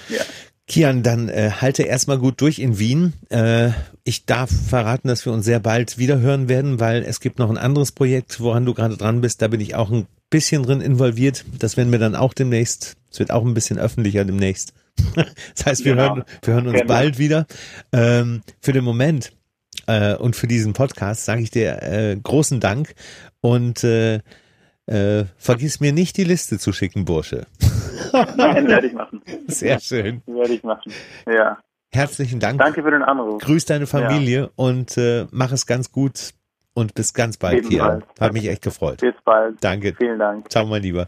Ja. 0.10 0.22
Kian, 0.68 1.04
dann 1.04 1.28
äh, 1.28 1.52
halte 1.60 1.84
erstmal 1.84 2.18
gut 2.18 2.40
durch 2.40 2.60
in 2.60 2.80
Wien. 2.80 3.14
Äh, 3.30 3.72
ich 4.06 4.26
darf 4.26 4.50
verraten, 4.50 5.10
dass 5.10 5.26
wir 5.26 5.34
uns 5.34 5.46
sehr 5.46 5.60
bald 5.60 5.98
wiederhören 5.98 6.48
werden, 6.48 6.80
weil 6.80 7.04
es 7.04 7.20
gibt 7.20 7.38
noch 7.38 7.50
ein 7.50 7.58
anderes 7.58 7.92
Projekt, 7.92 8.40
woran 8.40 8.66
du 8.66 8.74
gerade 8.74 8.96
dran 8.96 9.20
bist. 9.20 9.42
Da 9.42 9.50
bin 9.50 9.60
ich 9.60 9.76
auch 9.76 9.92
ein 9.92 10.08
bisschen 10.30 10.64
drin 10.64 10.80
involviert. 10.80 11.44
Das 11.60 11.76
werden 11.76 11.92
wir 11.92 12.00
dann 12.00 12.16
auch 12.16 12.34
demnächst. 12.34 12.96
Es 13.12 13.20
wird 13.20 13.32
auch 13.32 13.46
ein 13.46 13.54
bisschen 13.54 13.78
öffentlicher 13.78 14.24
demnächst. 14.24 14.74
das 15.16 15.66
heißt, 15.66 15.86
wir, 15.86 15.96
genau. 15.96 16.16
hören, 16.16 16.24
wir 16.44 16.54
hören 16.54 16.68
uns 16.68 16.78
genau. 16.78 16.88
bald 16.88 17.18
wieder. 17.18 17.46
Ähm, 17.92 18.42
für 18.62 18.72
den 18.72 18.86
Moment 18.86 19.34
äh, 19.88 20.16
und 20.16 20.36
für 20.36 20.48
diesen 20.48 20.72
Podcast 20.74 21.26
sage 21.26 21.42
ich 21.42 21.52
dir 21.52 21.84
äh, 21.84 22.18
großen 22.22 22.62
Dank 22.62 22.96
und 23.42 23.84
äh, 23.84 24.22
äh, 24.86 25.26
vergiss 25.38 25.82
mir 25.82 25.92
nicht 25.92 26.16
die 26.18 26.24
Liste 26.24 26.58
zu 26.58 26.72
schicken, 26.72 27.06
Bursche. 27.06 27.48
Nein, 28.38 28.68
werde 28.68 28.88
ich 28.88 28.94
machen. 28.94 29.22
Sehr 29.48 29.80
schön. 29.80 30.22
Werde 30.26 30.54
ich 30.54 30.64
machen. 30.64 30.92
Ja. 31.26 31.58
Herzlichen 31.92 32.40
Dank. 32.40 32.60
Danke 32.60 32.82
für 32.84 32.92
den 32.92 33.04
Anruf. 33.04 33.42
Grüß 33.42 33.66
deine 33.66 33.86
Familie 33.86 34.42
ja. 34.42 34.50
und 34.56 34.98
äh, 34.98 35.28
mach 35.32 35.52
es 35.52 35.66
ganz 35.66 35.92
gut 35.92 36.34
und 36.74 36.96
bis 36.96 37.14
ganz 37.14 37.38
bald 37.38 37.68
hier. 37.68 38.02
Hat 38.20 38.34
mich 38.34 38.48
echt 38.48 38.64
gefreut. 38.64 39.02
Bis 39.02 39.16
bald. 39.24 39.64
Danke. 39.64 39.94
Vielen 39.96 40.20
Dank. 40.20 40.50
Ciao, 40.52 40.66
mein 40.66 40.82
Lieber. 40.82 41.08